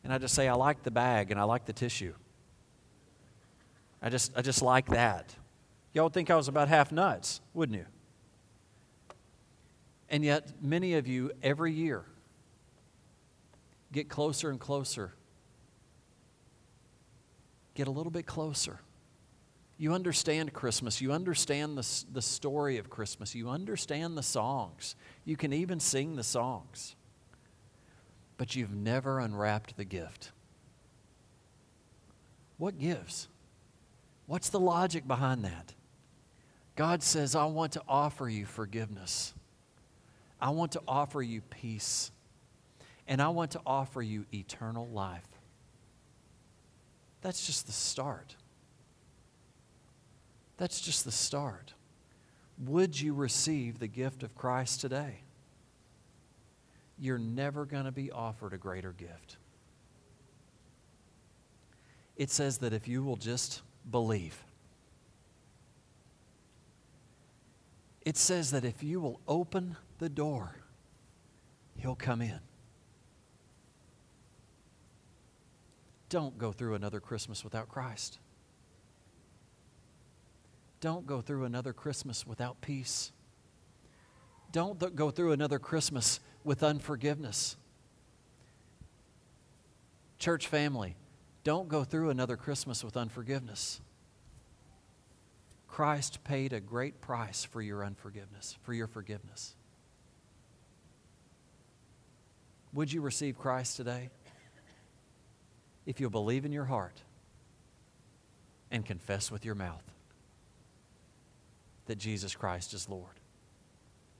And 0.03 0.13
I 0.13 0.19
just 0.19 0.35
say, 0.35 0.47
I 0.47 0.53
like 0.53 0.83
the 0.83 0.91
bag 0.91 1.31
and 1.31 1.39
I 1.39 1.43
like 1.43 1.65
the 1.65 1.73
tissue. 1.73 2.13
I 4.01 4.09
just, 4.09 4.31
I 4.37 4.43
just 4.43 4.61
like 4.61 4.87
that. 4.89 5.35
Y'all 5.93 6.05
would 6.05 6.13
think 6.13 6.29
I 6.29 6.35
was 6.35 6.47
about 6.47 6.67
half 6.67 6.91
nuts, 6.91 7.41
wouldn't 7.55 7.79
you? 7.79 7.85
And 10.07 10.23
yet, 10.23 10.51
many 10.61 10.93
of 10.93 11.07
you 11.07 11.31
every 11.41 11.73
year 11.73 12.05
get 13.91 14.07
closer 14.07 14.51
and 14.51 14.59
closer, 14.59 15.13
get 17.73 17.87
a 17.87 17.91
little 17.91 18.11
bit 18.11 18.27
closer 18.27 18.81
you 19.77 19.93
understand 19.93 20.53
Christmas. 20.53 21.01
You 21.01 21.11
understand 21.11 21.77
the, 21.77 22.03
the 22.13 22.21
story 22.21 22.77
of 22.77 22.89
Christmas. 22.89 23.35
You 23.35 23.49
understand 23.49 24.17
the 24.17 24.23
songs. 24.23 24.95
You 25.25 25.35
can 25.35 25.51
even 25.51 25.79
sing 25.79 26.15
the 26.15 26.23
songs. 26.23 26.95
But 28.37 28.55
you've 28.55 28.73
never 28.73 29.19
unwrapped 29.19 29.75
the 29.75 29.85
gift. 29.85 30.31
What 32.57 32.79
gives? 32.79 33.27
What's 34.27 34.49
the 34.49 34.59
logic 34.59 35.07
behind 35.07 35.43
that? 35.43 35.73
God 36.75 37.03
says, 37.03 37.35
I 37.35 37.45
want 37.45 37.73
to 37.73 37.81
offer 37.87 38.29
you 38.29 38.45
forgiveness. 38.45 39.33
I 40.41 40.49
want 40.49 40.73
to 40.73 40.81
offer 40.87 41.21
you 41.21 41.41
peace. 41.41 42.11
And 43.07 43.21
I 43.21 43.29
want 43.29 43.51
to 43.51 43.61
offer 43.65 44.01
you 44.01 44.25
eternal 44.33 44.87
life. 44.87 45.27
That's 47.21 47.45
just 47.45 47.65
the 47.65 47.71
start. 47.71 48.35
That's 50.57 50.79
just 50.79 51.05
the 51.05 51.11
start. 51.11 51.73
Would 52.65 52.99
you 52.99 53.13
receive 53.13 53.79
the 53.79 53.87
gift 53.87 54.23
of 54.23 54.35
Christ 54.35 54.81
today? 54.81 55.21
You're 56.97 57.17
never 57.17 57.65
going 57.65 57.85
to 57.85 57.91
be 57.91 58.11
offered 58.11 58.53
a 58.53 58.57
greater 58.57 58.93
gift. 58.93 59.37
It 62.15 62.29
says 62.29 62.59
that 62.59 62.71
if 62.71 62.87
you 62.87 63.03
will 63.03 63.17
just 63.17 63.61
believe, 63.91 64.45
It 68.05 68.17
says 68.17 68.51
that 68.51 68.63
if 68.63 68.83
you 68.83 69.01
will 69.01 69.19
open 69.27 69.75
the 69.97 70.09
door, 70.09 70.55
He'll 71.77 71.95
come 71.95 72.21
in. 72.21 72.39
Don't 76.07 76.37
go 76.37 76.51
through 76.51 76.75
another 76.75 76.99
Christmas 76.99 77.43
without 77.43 77.67
Christ. 77.67 78.19
Don't 80.81 81.05
go 81.05 81.21
through 81.21 81.45
another 81.45 81.73
Christmas 81.73 82.27
without 82.27 82.61
peace. 82.61 83.11
Don't 84.51 84.79
th- 84.79 84.95
go 84.95 85.09
through 85.09 85.31
another 85.31 85.59
Christmas 85.59 86.19
with 86.43 86.63
unforgiveness. 86.63 87.57
Church 90.17 90.47
family, 90.47 90.95
don't 91.43 91.67
go 91.67 91.83
through 91.83 92.09
another 92.09 92.37
Christmas 92.37 92.83
with 92.83 92.97
unforgiveness. 92.97 93.81
Christ 95.67 96.23
paid 96.23 96.53
a 96.53 96.61
great 96.61 97.01
price 97.01 97.43
for 97.43 97.61
your 97.61 97.83
unforgiveness, 97.83 98.57
for 98.63 98.73
your 98.73 98.87
forgiveness. 98.87 99.55
Would 102.73 102.91
you 102.93 103.01
receive 103.01 103.37
Christ 103.37 103.77
today? 103.77 104.09
If 105.85 105.99
you'll 105.99 106.09
believe 106.09 106.45
in 106.45 106.51
your 106.51 106.65
heart 106.65 107.01
and 108.71 108.85
confess 108.85 109.29
with 109.29 109.45
your 109.45 109.55
mouth 109.55 109.83
that 111.85 111.97
Jesus 111.97 112.35
Christ 112.35 112.73
is 112.73 112.89
Lord, 112.89 113.19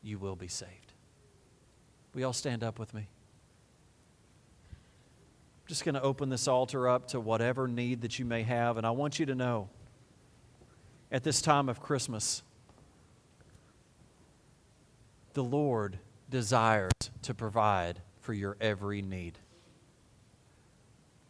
you 0.02 0.18
will 0.18 0.36
be 0.36 0.48
saved. 0.48 0.94
We 2.14 2.24
all 2.24 2.34
stand 2.34 2.64
up 2.64 2.80
with 2.80 2.94
me. 2.94 3.08
I'm 4.72 5.68
just 5.68 5.84
going 5.84 5.96
to 5.96 6.02
open 6.02 6.30
this 6.30 6.48
altar 6.48 6.88
up 6.88 7.08
to 7.10 7.20
whatever 7.20 7.68
need 7.68 8.02
that 8.02 8.20
you 8.20 8.26
may 8.26 8.44
have, 8.44 8.78
and 8.78 8.86
I 8.86 8.92
want 8.92 9.20
you 9.20 9.26
to 9.26 9.36
know 9.36 9.70
at 11.12 11.24
this 11.24 11.42
time 11.42 11.70
of 11.70 11.82
Christmas, 11.82 12.44
the 15.34 15.44
Lord 15.44 15.98
desires 16.30 16.92
to 17.24 17.34
provide 17.34 18.00
for 18.20 18.34
your 18.34 18.58
every 18.60 19.02
need. 19.02 19.38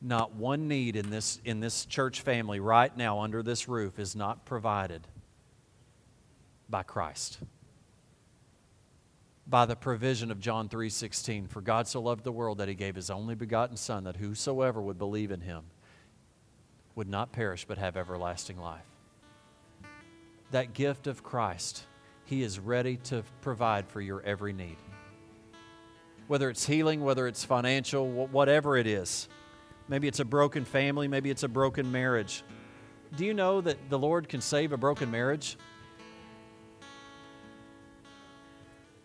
Not 0.02 0.36
one 0.36 0.68
need 0.68 0.96
in 0.96 1.10
this, 1.10 1.40
in 1.44 1.60
this 1.60 1.86
church 1.86 2.22
family 2.22 2.60
right 2.60 2.96
now 2.96 3.20
under 3.20 3.42
this 3.42 3.68
roof 3.68 3.98
is 3.98 4.16
not 4.16 4.46
provided 4.46 5.08
by 6.70 6.84
Christ. 6.84 7.40
By 9.48 9.66
the 9.66 9.76
provision 9.76 10.32
of 10.32 10.40
John 10.40 10.70
3:16, 10.70 11.48
for 11.48 11.62
God 11.62 11.88
so 11.88 12.02
loved 12.02 12.24
the 12.24 12.32
world 12.32 12.58
that 12.58 12.68
he 12.68 12.74
gave 12.74 12.96
his 12.96 13.10
only 13.10 13.36
begotten 13.36 13.78
son 13.78 14.04
that 14.06 14.18
whosoever 14.18 14.82
would 14.82 14.98
believe 14.98 15.32
in 15.32 15.42
him 15.42 15.66
would 16.96 17.08
not 17.08 17.32
perish 17.32 17.66
but 17.66 17.78
have 17.78 17.96
everlasting 17.96 18.58
life. 18.58 18.86
That 20.52 20.74
gift 20.74 21.06
of 21.06 21.24
Christ, 21.24 21.86
he 22.24 22.42
is 22.42 22.60
ready 22.60 22.98
to 22.98 23.24
provide 23.42 23.88
for 23.88 24.02
your 24.02 24.22
every 24.22 24.54
need. 24.54 24.78
Whether 26.28 26.50
it's 26.50 26.66
healing, 26.66 27.02
whether 27.02 27.28
it's 27.28 27.46
financial, 27.46 28.10
whatever 28.10 28.78
it 28.78 28.88
is. 28.88 29.30
Maybe 29.88 30.08
it's 30.08 30.20
a 30.20 30.26
broken 30.26 30.66
family, 30.66 31.08
maybe 31.08 31.30
it's 31.30 31.44
a 31.44 31.48
broken 31.48 31.92
marriage. 31.92 32.44
Do 33.16 33.26
you 33.26 33.36
know 33.36 33.62
that 33.62 33.90
the 33.90 34.00
Lord 34.00 34.28
can 34.28 34.42
save 34.42 34.72
a 34.72 34.78
broken 34.78 35.12
marriage? 35.12 35.58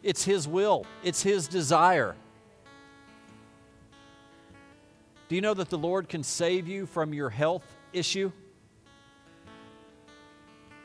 It's 0.03 0.25
His 0.25 0.49
will, 0.49 0.87
it's 1.03 1.23
His 1.23 1.49
desire. 1.49 2.17
Do 5.29 5.35
you 5.37 5.41
know 5.41 5.55
that 5.55 5.71
the 5.71 5.79
Lord 5.79 6.09
can 6.09 6.23
save 6.23 6.67
you 6.67 6.87
from 6.87 7.15
your 7.15 7.31
health 7.31 7.65
issue? 7.93 8.33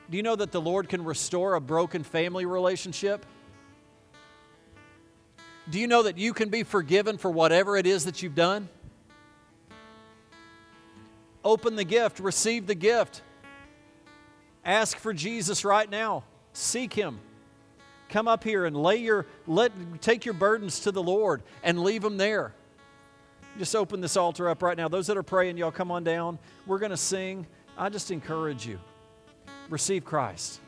Do 0.10 0.17
you 0.17 0.23
know 0.23 0.36
that 0.36 0.51
the 0.51 0.62
Lord 0.62 0.88
can 0.88 1.04
restore 1.04 1.56
a 1.56 1.62
broken 1.62 2.04
family 2.04 2.45
relationship? 2.45 3.25
Do 5.67 5.80
you 5.80 5.88
know 5.88 6.04
that 6.04 6.19
you 6.19 6.32
can 6.34 6.49
be 6.49 6.62
forgiven 6.62 7.17
for 7.17 7.32
whatever 7.32 7.75
it 7.75 7.88
is 7.88 8.06
that 8.06 8.21
you've 8.21 8.36
done? 8.36 8.69
Open 11.43 11.75
the 11.75 11.84
gift, 11.84 12.19
receive 12.19 12.67
the 12.67 12.75
gift. 12.75 13.23
Ask 14.63 14.97
for 14.97 15.13
Jesus 15.13 15.65
right 15.65 15.89
now. 15.89 16.23
Seek 16.54 16.93
Him. 16.93 17.19
Come 18.09 18.27
up 18.27 18.43
here 18.43 18.65
and 18.65 18.75
lay 18.75 18.97
your 18.97 19.25
let 19.47 19.71
take 20.01 20.25
your 20.25 20.33
burdens 20.33 20.81
to 20.81 20.91
the 20.91 21.01
Lord 21.01 21.43
and 21.63 21.81
leave 21.81 22.01
them 22.01 22.17
there. 22.17 22.53
Just 23.57 23.75
open 23.75 24.01
this 24.01 24.17
altar 24.17 24.49
up 24.49 24.61
right 24.61 24.77
now. 24.77 24.87
Those 24.87 25.07
that 25.07 25.17
are 25.17 25.23
praying, 25.23 25.57
y'all 25.57 25.71
come 25.71 25.91
on 25.91 26.03
down. 26.03 26.37
We're 26.65 26.79
going 26.79 26.91
to 26.91 26.97
sing. 26.97 27.47
I 27.77 27.89
just 27.89 28.11
encourage 28.11 28.65
you. 28.65 28.79
Receive 29.69 30.03
Christ. 30.03 30.59